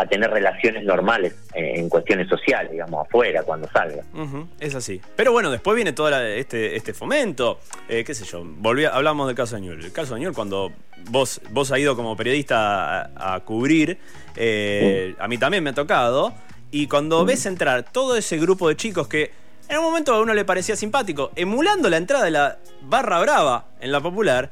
a 0.00 0.06
tener 0.06 0.30
relaciones 0.30 0.84
normales 0.84 1.34
eh, 1.54 1.74
en 1.76 1.88
cuestiones 1.88 2.28
sociales, 2.28 2.70
digamos, 2.72 3.06
afuera, 3.06 3.42
cuando 3.42 3.68
salga. 3.68 4.02
Uh 4.14 4.18
-huh, 4.26 4.46
es 4.60 4.74
así. 4.74 5.00
Pero 5.16 5.32
bueno, 5.32 5.50
después 5.50 5.74
viene 5.74 5.92
todo 5.92 6.10
la, 6.10 6.28
este, 6.28 6.76
este 6.76 6.92
fomento, 6.94 7.58
eh, 7.88 8.04
qué 8.04 8.14
sé 8.14 8.24
yo, 8.24 8.42
volví, 8.44 8.84
hablamos 8.84 9.26
del 9.26 9.36
caso 9.36 9.56
Añul. 9.56 9.84
El 9.84 9.92
caso 9.92 10.14
Añul, 10.14 10.34
cuando 10.34 10.72
vos, 11.10 11.40
vos 11.50 11.70
has 11.72 11.78
ido 11.78 11.96
como 11.96 12.16
periodista 12.16 13.02
a, 13.02 13.34
a 13.34 13.40
cubrir, 13.40 13.98
uh 14.36 14.40
-huh. 14.40 15.16
a 15.18 15.28
mí 15.28 15.38
también 15.38 15.62
me 15.64 15.70
ha 15.70 15.74
tocado, 15.74 16.32
y 16.70 16.86
cuando 16.86 17.20
uh 17.20 17.22
-huh. 17.22 17.26
ves 17.26 17.46
entrar 17.46 17.82
todo 17.82 18.16
ese 18.16 18.36
grupo 18.36 18.68
de 18.68 18.76
chicos 18.76 19.08
que 19.08 19.30
en 19.68 19.78
un 19.78 19.84
momento 19.84 20.14
a 20.14 20.20
uno 20.20 20.32
le 20.32 20.44
parecía 20.44 20.76
simpático, 20.76 21.30
emulando 21.36 21.88
la 21.90 21.96
entrada 21.98 22.24
de 22.24 22.30
la 22.30 22.58
barra 22.82 23.20
brava 23.20 23.66
en 23.80 23.92
la 23.92 24.00
popular, 24.00 24.50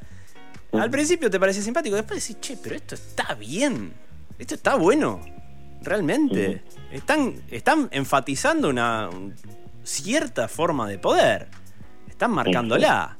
al 0.73 0.91
principio 0.91 1.31
te 1.31 1.41
parecía 1.41 1.63
simpático, 1.63 1.97
después 1.97 2.27
decís, 2.27 2.41
che, 2.41 2.57
pero 2.63 2.77
esto 2.77 2.95
está 2.95 3.35
bien, 3.35 3.93
esto 4.39 4.55
está 4.55 4.77
bueno 4.77 5.21
realmente. 5.83 6.63
Están, 6.91 7.35
están 7.51 7.89
enfatizando 7.93 8.69
una 8.69 9.11
cierta 9.85 10.49
forma 10.49 10.89
de 10.89 10.99
poder. 10.99 11.49
Están 12.09 12.33
marcándola. 12.33 13.17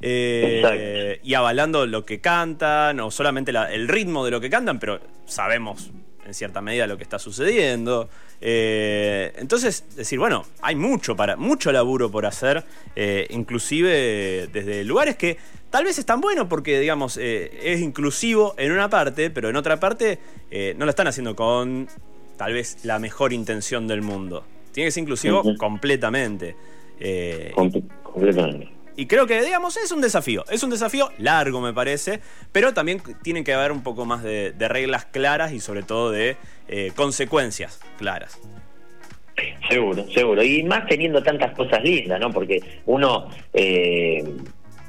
Eh, 0.00 1.20
y 1.22 1.34
avalando 1.34 1.86
lo 1.86 2.04
que 2.04 2.20
cantan, 2.20 2.98
o 2.98 3.10
solamente 3.10 3.52
la, 3.52 3.72
el 3.72 3.86
ritmo 3.86 4.24
de 4.24 4.32
lo 4.32 4.40
que 4.40 4.50
cantan, 4.50 4.80
pero 4.80 5.00
sabemos 5.26 5.90
en 6.26 6.34
cierta 6.34 6.60
medida 6.60 6.86
lo 6.86 6.96
que 6.96 7.02
está 7.02 7.18
sucediendo. 7.18 8.08
Eh, 8.40 9.32
entonces, 9.36 9.84
decir, 9.96 10.18
bueno, 10.18 10.44
hay 10.60 10.74
mucho 10.74 11.16
para, 11.16 11.36
mucho 11.36 11.72
laburo 11.72 12.10
por 12.10 12.26
hacer, 12.26 12.64
eh, 12.96 13.26
inclusive 13.30 14.48
desde 14.52 14.84
lugares 14.84 15.16
que 15.16 15.36
tal 15.70 15.84
vez 15.84 15.98
están 15.98 16.20
buenos 16.20 16.46
porque, 16.48 16.78
digamos, 16.80 17.16
eh, 17.16 17.50
es 17.62 17.80
inclusivo 17.80 18.54
en 18.58 18.72
una 18.72 18.88
parte, 18.90 19.30
pero 19.30 19.48
en 19.48 19.56
otra 19.56 19.78
parte 19.80 20.18
eh, 20.50 20.74
no 20.76 20.84
lo 20.84 20.90
están 20.90 21.06
haciendo 21.06 21.34
con 21.36 21.88
tal 22.36 22.52
vez 22.52 22.84
la 22.84 22.98
mejor 22.98 23.32
intención 23.32 23.86
del 23.86 24.02
mundo. 24.02 24.44
Tiene 24.72 24.88
que 24.88 24.92
ser 24.92 25.02
inclusivo 25.02 25.42
completamente. 25.58 26.56
Eh, 26.98 27.52
Com- 27.54 27.70
completamente. 28.02 28.68
Y 28.96 29.06
creo 29.06 29.26
que, 29.26 29.42
digamos, 29.42 29.76
es 29.76 29.92
un 29.92 30.00
desafío. 30.00 30.44
Es 30.50 30.62
un 30.62 30.70
desafío 30.70 31.10
largo, 31.18 31.60
me 31.60 31.72
parece, 31.72 32.20
pero 32.52 32.74
también 32.74 33.02
tiene 33.22 33.44
que 33.44 33.54
haber 33.54 33.72
un 33.72 33.82
poco 33.82 34.04
más 34.04 34.22
de, 34.22 34.54
reglas 34.58 35.06
claras 35.06 35.52
y 35.52 35.60
sobre 35.60 35.82
todo 35.82 36.10
de 36.10 36.36
eh, 36.68 36.92
consecuencias 36.94 37.80
claras. 37.98 38.38
Seguro, 39.68 40.06
seguro. 40.10 40.42
Y 40.42 40.62
más 40.62 40.86
teniendo 40.86 41.22
tantas 41.22 41.52
cosas 41.56 41.82
lindas, 41.82 42.20
¿no? 42.20 42.30
Porque 42.30 42.60
uno 42.86 43.28
eh, 43.54 44.22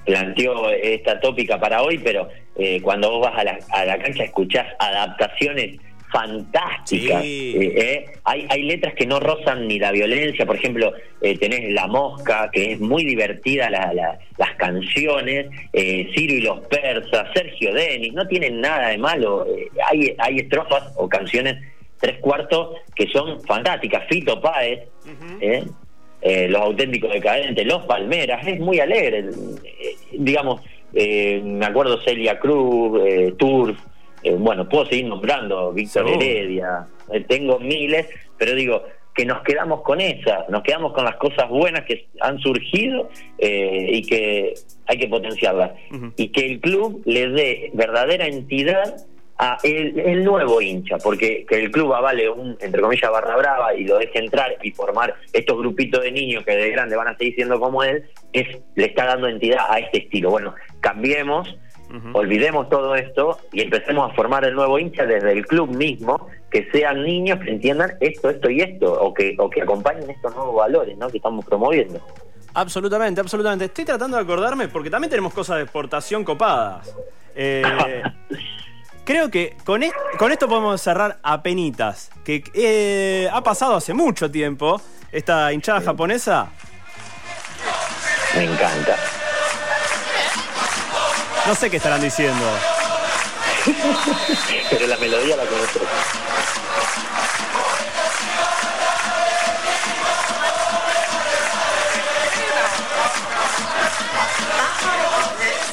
planteó 0.05 0.69
esta 0.69 1.19
tópica 1.19 1.59
para 1.59 1.81
hoy, 1.81 1.97
pero 1.97 2.27
eh, 2.55 2.81
cuando 2.81 3.09
vos 3.09 3.21
vas 3.21 3.39
a 3.39 3.43
la, 3.43 3.59
a 3.69 3.85
la 3.85 3.97
cancha 3.97 4.23
escuchás 4.23 4.67
adaptaciones 4.79 5.79
fantásticas. 6.13 7.21
Sí. 7.23 7.55
Eh, 7.59 7.73
eh, 7.75 8.05
hay, 8.23 8.45
hay 8.49 8.63
letras 8.63 8.93
que 8.93 9.05
no 9.05 9.19
rozan 9.19 9.67
ni 9.67 9.79
la 9.79 9.91
violencia. 9.91 10.45
Por 10.45 10.55
ejemplo, 10.55 10.93
eh, 11.21 11.37
tenés 11.37 11.71
La 11.73 11.87
Mosca, 11.87 12.49
que 12.53 12.73
es 12.73 12.79
muy 12.79 13.03
divertida 13.03 13.69
la- 13.69 13.91
la- 13.93 14.19
las 14.37 14.55
canciones. 14.55 15.47
eh, 15.73 16.07
Ciro 16.15 16.33
y 16.35 16.41
los 16.41 16.59
Persas, 16.67 17.27
Sergio 17.33 17.73
Denis, 17.73 18.13
no 18.13 18.27
tienen 18.27 18.61
nada 18.61 18.89
de 18.89 18.97
malo. 18.97 19.45
Hay, 19.89 20.15
hay 20.19 20.37
estrofas 20.37 20.83
o 20.95 21.09
canciones 21.09 21.57
tres 21.99 22.19
cuartos 22.19 22.77
que 22.95 23.07
son 23.07 23.41
fantásticas. 23.41 24.03
Fito 24.07 24.39
Páez, 24.39 24.81
¿eh? 25.41 25.63
Eh, 26.21 26.47
Los 26.47 26.61
Auténticos 26.61 27.11
Decadentes, 27.11 27.65
Los 27.65 27.83
Palmeras, 27.85 28.45
es 28.47 28.59
muy 28.59 28.79
alegre. 28.79 29.25
Digamos, 30.11 30.61
eh, 30.93 31.41
me 31.43 31.65
acuerdo 31.65 31.99
Celia 32.01 32.39
Cruz, 32.39 33.01
eh, 33.05 33.33
Turf, 33.37 33.77
eh, 34.23 34.35
bueno, 34.37 34.67
puedo 34.67 34.85
seguir 34.85 35.05
nombrando, 35.05 35.73
Víctor. 35.73 36.09
Heredia, 36.09 36.87
eh, 37.11 37.25
tengo 37.27 37.59
miles, 37.59 38.07
pero 38.37 38.55
digo 38.55 38.83
que 39.13 39.25
nos 39.25 39.43
quedamos 39.43 39.81
con 39.81 40.01
esas, 40.01 40.49
nos 40.49 40.63
quedamos 40.63 40.93
con 40.93 41.05
las 41.05 41.17
cosas 41.17 41.47
buenas 41.47 41.85
que 41.85 42.07
han 42.19 42.39
surgido 42.39 43.09
eh, 43.37 43.87
y 43.91 44.01
que 44.01 44.53
hay 44.87 44.97
que 44.97 45.07
potenciarlas. 45.07 45.71
Y 46.17 46.29
que 46.29 46.45
el 46.45 46.59
club 46.59 47.01
le 47.05 47.29
dé 47.29 47.69
verdadera 47.73 48.25
entidad 48.25 48.95
a 49.37 49.57
el, 49.63 49.99
el 49.99 50.23
nuevo 50.23 50.61
hincha, 50.61 50.97
porque 50.97 51.45
que 51.47 51.55
el 51.55 51.71
club 51.71 51.93
avale 51.93 52.29
un, 52.29 52.57
entre 52.59 52.81
comillas, 52.81 53.11
barra 53.11 53.35
brava 53.35 53.75
y 53.75 53.83
lo 53.83 53.97
deje 53.97 54.19
entrar 54.19 54.57
y 54.61 54.71
formar 54.71 55.15
estos 55.31 55.57
grupitos 55.57 56.03
de 56.03 56.11
niños 56.11 56.43
que 56.43 56.55
de 56.55 56.69
grande 56.71 56.95
van 56.95 57.07
a 57.07 57.17
seguir 57.17 57.35
siendo 57.35 57.59
como 57.59 57.83
él, 57.83 58.03
es 58.31 58.47
le 58.75 58.85
está 58.85 59.05
dando 59.05 59.27
entidad 59.27 59.65
a 59.69 59.79
este 59.79 59.99
estilo. 59.99 60.31
Bueno, 60.31 60.55
cambiemos, 60.81 61.55
Olvidemos 62.13 62.69
todo 62.69 62.95
esto 62.95 63.37
y 63.51 63.61
empecemos 63.61 64.11
a 64.11 64.15
formar 64.15 64.43
el 64.45 64.55
nuevo 64.55 64.79
hincha 64.79 65.05
desde 65.05 65.31
el 65.31 65.45
club 65.45 65.69
mismo, 65.69 66.27
que 66.49 66.67
sean 66.71 67.03
niños 67.03 67.39
que 67.39 67.51
entiendan 67.51 67.93
esto, 67.99 68.29
esto 68.31 68.49
y 68.49 68.61
esto, 68.61 68.91
o 68.91 69.13
que, 69.13 69.35
o 69.37 69.47
que 69.49 69.61
acompañen 69.61 70.09
estos 70.09 70.33
nuevos 70.35 70.55
valores 70.55 70.97
¿no? 70.97 71.07
que 71.09 71.17
estamos 71.17 71.45
promoviendo. 71.45 71.99
Absolutamente, 72.55 73.21
absolutamente. 73.21 73.65
Estoy 73.65 73.85
tratando 73.85 74.17
de 74.17 74.23
acordarme 74.23 74.67
porque 74.67 74.89
también 74.89 75.09
tenemos 75.09 75.33
cosas 75.33 75.57
de 75.57 75.63
exportación 75.63 76.23
copadas. 76.23 76.95
Eh, 77.35 77.63
creo 79.05 79.29
que 79.29 79.55
con, 79.65 79.83
es- 79.83 79.93
con 80.17 80.31
esto 80.31 80.47
podemos 80.47 80.81
cerrar 80.81 81.17
a 81.23 81.41
penitas. 81.43 82.09
Que 82.23 82.43
eh, 82.53 83.29
ha 83.31 83.41
pasado 83.43 83.75
hace 83.75 83.93
mucho 83.93 84.29
tiempo 84.31 84.81
esta 85.11 85.51
hinchada 85.53 85.81
japonesa. 85.81 86.51
Me 88.35 88.45
encanta. 88.45 88.95
No 91.47 91.55
sé 91.55 91.69
qué 91.69 91.77
estarán 91.77 92.01
diciendo. 92.01 92.45
Pero 94.69 94.87
la 94.87 94.97
melodía 94.97 95.35
la 95.37 95.45
conozco. 95.45 95.79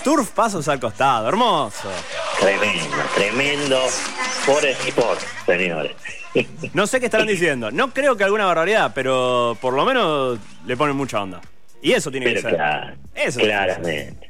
Turf 0.02 0.30
pasos 0.30 0.66
al 0.68 0.80
costado, 0.80 1.28
hermoso. 1.28 1.90
Tremendo, 2.40 2.96
tremendo 3.14 3.80
por 4.46 4.64
sport, 4.64 5.20
señores. 5.46 5.92
No 6.72 6.86
sé 6.86 7.00
qué 7.00 7.06
estarán 7.06 7.26
diciendo. 7.26 7.70
No 7.70 7.92
creo 7.92 8.16
que 8.16 8.24
alguna 8.24 8.46
barbaridad, 8.46 8.92
pero 8.94 9.56
por 9.60 9.74
lo 9.74 9.84
menos 9.84 10.38
le 10.66 10.76
ponen 10.76 10.96
mucha 10.96 11.20
onda. 11.22 11.40
Y 11.82 11.92
eso 11.92 12.10
tiene 12.10 12.32
que 12.34 12.40
ser. 12.42 12.54
claro, 12.56 12.94
Eso 13.14 13.40
tiene 13.40 13.52
que 13.54 13.72
ser. 13.74 13.80
claramente. 13.82 14.29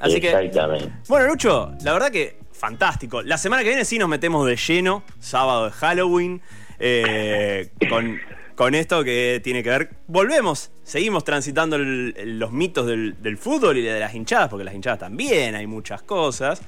Así 0.00 0.20
que 0.20 0.28
Exactamente. 0.30 0.92
Bueno, 1.08 1.26
Lucho, 1.28 1.72
la 1.82 1.92
verdad 1.92 2.10
que 2.10 2.38
fantástico. 2.52 3.22
La 3.22 3.38
semana 3.38 3.62
que 3.62 3.68
viene 3.68 3.84
sí 3.84 3.98
nos 3.98 4.08
metemos 4.08 4.46
de 4.46 4.56
lleno, 4.56 5.02
sábado 5.20 5.66
de 5.66 5.70
Halloween, 5.72 6.40
eh, 6.80 7.70
con, 7.88 8.18
con 8.56 8.74
esto 8.74 9.04
que 9.04 9.40
tiene 9.44 9.62
que 9.62 9.70
ver. 9.70 9.90
Volvemos, 10.08 10.70
seguimos 10.82 11.22
transitando 11.24 11.76
el- 11.76 12.14
el- 12.16 12.38
los 12.38 12.50
mitos 12.52 12.86
del, 12.86 13.14
del 13.22 13.38
fútbol 13.38 13.76
y 13.78 13.82
de 13.82 14.00
las 14.00 14.14
hinchadas, 14.14 14.48
porque 14.48 14.64
las 14.64 14.74
hinchadas 14.74 14.98
también 14.98 15.54
hay 15.54 15.66
muchas 15.66 16.02
cosas. 16.02 16.60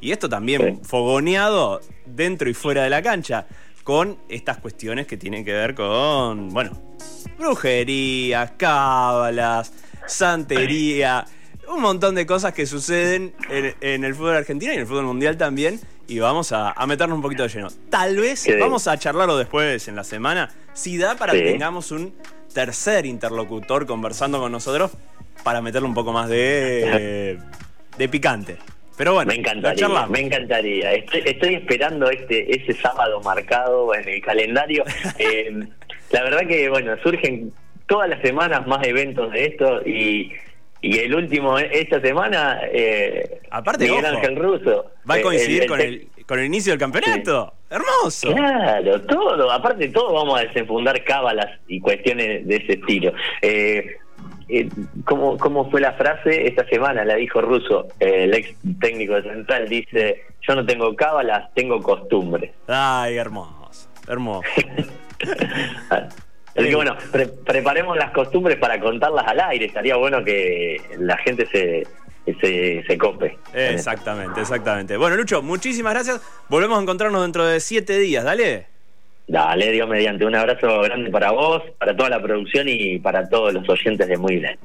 Y 0.00 0.10
esto 0.12 0.28
también 0.28 0.76
Sí. 0.76 0.80
fogoneado 0.88 1.80
dentro 2.04 2.50
y 2.50 2.54
fuera 2.54 2.82
de 2.82 2.90
la 2.90 3.00
cancha, 3.02 3.46
con 3.84 4.18
estas 4.28 4.58
cuestiones 4.58 5.06
que 5.06 5.16
tienen 5.16 5.44
que 5.44 5.52
ver 5.52 5.74
con, 5.76 6.48
bueno, 6.50 6.72
brujería, 7.38 8.54
cábalas, 8.56 9.72
santería, 10.06 11.24
un 11.68 11.80
montón 11.80 12.14
de 12.14 12.26
cosas 12.26 12.52
que 12.52 12.66
suceden 12.66 13.34
en, 13.50 13.74
en 13.80 14.04
el 14.04 14.14
fútbol 14.14 14.36
argentino 14.36 14.72
y 14.72 14.76
en 14.76 14.80
el 14.82 14.86
fútbol 14.86 15.04
mundial 15.04 15.36
también. 15.36 15.80
Y 16.08 16.18
vamos 16.20 16.52
a, 16.52 16.70
a 16.70 16.86
meternos 16.86 17.16
un 17.16 17.22
poquito 17.22 17.42
de 17.42 17.48
lleno. 17.48 17.68
Tal 17.90 18.16
vez 18.16 18.46
vamos 18.60 18.86
a 18.86 18.96
charlarlo 18.98 19.36
después 19.36 19.88
en 19.88 19.96
la 19.96 20.04
semana. 20.04 20.50
Si 20.72 20.98
da 20.98 21.16
para 21.16 21.32
Sí. 21.32 21.38
que 21.40 21.50
tengamos 21.52 21.90
un 21.90 22.14
tercer 22.54 23.06
interlocutor 23.06 23.86
conversando 23.86 24.38
con 24.38 24.52
nosotros 24.52 24.92
para 25.42 25.60
meterle 25.60 25.88
un 25.88 25.94
poco 25.94 26.12
más 26.12 26.28
de, 26.28 27.38
de 27.98 28.08
picante. 28.08 28.56
Pero 28.96 29.12
bueno, 29.12 29.28
Me 29.28 29.34
encantaría, 29.38 30.06
me 30.06 30.20
encantaría. 30.20 30.92
Estoy, 30.94 31.22
estoy 31.26 31.54
esperando 31.56 32.08
este 32.08 32.54
ese 32.56 32.72
sábado 32.80 33.20
marcado 33.20 33.94
en 33.94 34.08
el 34.08 34.22
calendario. 34.22 34.84
Eh, 35.18 35.50
la 36.12 36.22
verdad 36.22 36.46
que, 36.46 36.68
bueno, 36.68 36.94
surgen 37.02 37.52
todas 37.88 38.08
las 38.08 38.22
semanas 38.22 38.66
más 38.66 38.86
eventos 38.86 39.32
de 39.32 39.44
esto 39.46 39.82
y, 39.86 40.32
y 40.86 40.98
el 40.98 41.14
último, 41.14 41.58
eh, 41.58 41.68
esta 41.72 42.00
semana, 42.00 42.60
eh, 42.72 43.40
Aparte, 43.50 43.84
Miguel 43.84 44.04
ojo, 44.04 44.16
Ángel 44.16 44.36
Russo. 44.36 44.86
Va 45.08 45.14
a 45.14 45.18
Eh, 45.18 45.22
coincidir 45.22 45.62
el- 45.62 45.68
con, 45.68 45.80
el, 45.80 46.08
con 46.26 46.38
el 46.38 46.46
inicio 46.46 46.72
del 46.72 46.80
campeonato. 46.80 47.52
Hermoso. 47.70 48.32
Claro, 48.34 49.00
todo, 49.02 49.50
aparte 49.50 49.88
todo 49.88 50.12
vamos 50.12 50.38
a 50.38 50.44
desenfundar 50.44 51.02
cábalas 51.04 51.58
y 51.68 51.80
cuestiones 51.80 52.46
de 52.46 52.56
ese 52.56 52.74
estilo. 52.74 53.12
Eh, 53.42 53.96
eh, 54.48 54.68
¿cómo, 55.04 55.36
¿Cómo 55.38 55.68
fue 55.70 55.80
la 55.80 55.92
frase? 55.94 56.46
Esta 56.46 56.64
semana 56.68 57.04
la 57.04 57.16
dijo 57.16 57.40
Russo, 57.40 57.88
eh, 57.98 58.24
el 58.24 58.34
ex 58.34 58.54
técnico 58.80 59.14
de 59.14 59.22
Central, 59.24 59.68
dice, 59.68 60.22
yo 60.46 60.54
no 60.54 60.64
tengo 60.64 60.94
cábalas, 60.94 61.52
tengo 61.54 61.82
costumbres. 61.82 62.52
Ay, 62.68 63.16
hermoso. 63.16 63.88
Hermoso. 64.08 64.42
Así 66.56 66.68
que 66.68 66.74
bueno, 66.74 66.96
pre- 67.12 67.28
preparemos 67.28 67.96
las 67.96 68.10
costumbres 68.12 68.56
para 68.56 68.80
contarlas 68.80 69.26
al 69.26 69.40
aire, 69.40 69.66
estaría 69.66 69.96
bueno 69.96 70.24
que 70.24 70.80
la 70.98 71.16
gente 71.18 71.46
se, 71.52 71.86
se, 72.40 72.82
se 72.86 72.98
cope. 72.98 73.36
Exactamente, 73.52 74.40
exactamente. 74.40 74.96
Bueno, 74.96 75.16
Lucho, 75.16 75.42
muchísimas 75.42 75.92
gracias. 75.94 76.20
Volvemos 76.48 76.78
a 76.78 76.82
encontrarnos 76.82 77.22
dentro 77.22 77.44
de 77.44 77.60
siete 77.60 77.98
días, 77.98 78.24
dale. 78.24 78.66
Dale, 79.28 79.72
Dios 79.72 79.88
mediante, 79.88 80.24
un 80.24 80.36
abrazo 80.36 80.82
grande 80.82 81.10
para 81.10 81.32
vos, 81.32 81.60
para 81.78 81.96
toda 81.96 82.08
la 82.08 82.22
producción 82.22 82.68
y 82.68 82.98
para 83.00 83.28
todos 83.28 83.52
los 83.52 83.68
oyentes 83.68 84.06
de 84.06 84.16
Muy 84.16 84.36
Bien. 84.36 84.56